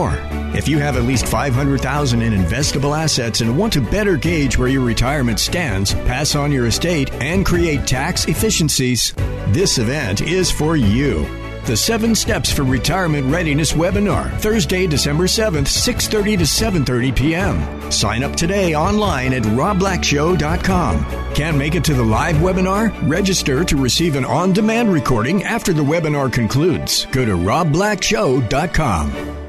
If 0.56 0.68
you 0.68 0.80
have 0.80 0.97
at 0.97 1.04
least 1.04 1.28
500,000 1.28 2.22
in 2.22 2.34
investable 2.34 2.97
assets 2.97 3.41
and 3.41 3.58
want 3.58 3.74
to 3.74 3.82
better 3.82 4.18
gauge 4.18 4.58
where 4.58 4.68
your 4.68 4.84
retirement 4.84 5.39
stands, 5.39 5.93
pass 5.93 6.36
on 6.36 6.52
your 6.52 6.68
estate, 6.68 7.12
and 7.14 7.45
create 7.45 7.86
tax 7.86 8.26
efficiencies, 8.26 9.14
this 9.50 9.78
event 9.78 10.22
is 10.22 10.52
for 10.52 10.76
you. 10.76 11.28
The 11.66 11.78
7 11.78 12.16
Steps 12.16 12.52
for 12.52 12.64
Retirement 12.64 13.32
Readiness 13.32 13.74
webinar, 13.74 14.36
Thursday, 14.39 14.88
December 14.88 15.26
7th, 15.26 15.68
6:30 15.68 16.38
to 16.38 16.45
7:30 16.45 17.16
p.m. 17.16 17.91
Sign 17.91 18.24
up 18.24 18.36
today 18.36 18.74
online 18.74 19.34
at 19.34 19.43
robblackshow.com. 19.43 21.06
Can't 21.36 21.58
make 21.58 21.76
it 21.76 21.84
to 21.84 21.93
the 21.93 22.04
live 22.04 22.38
webinar? 22.38 22.91
Register 23.08 23.64
to 23.64 23.78
receive 23.78 24.16
an 24.16 24.26
on-demand 24.26 24.91
recording 24.91 25.43
after 25.43 25.74
the 25.74 25.84
webinar 25.84 26.34
concludes. 26.34 27.06
Go 27.12 27.24
to 27.24 27.34
robblackshow.com. 27.34 29.49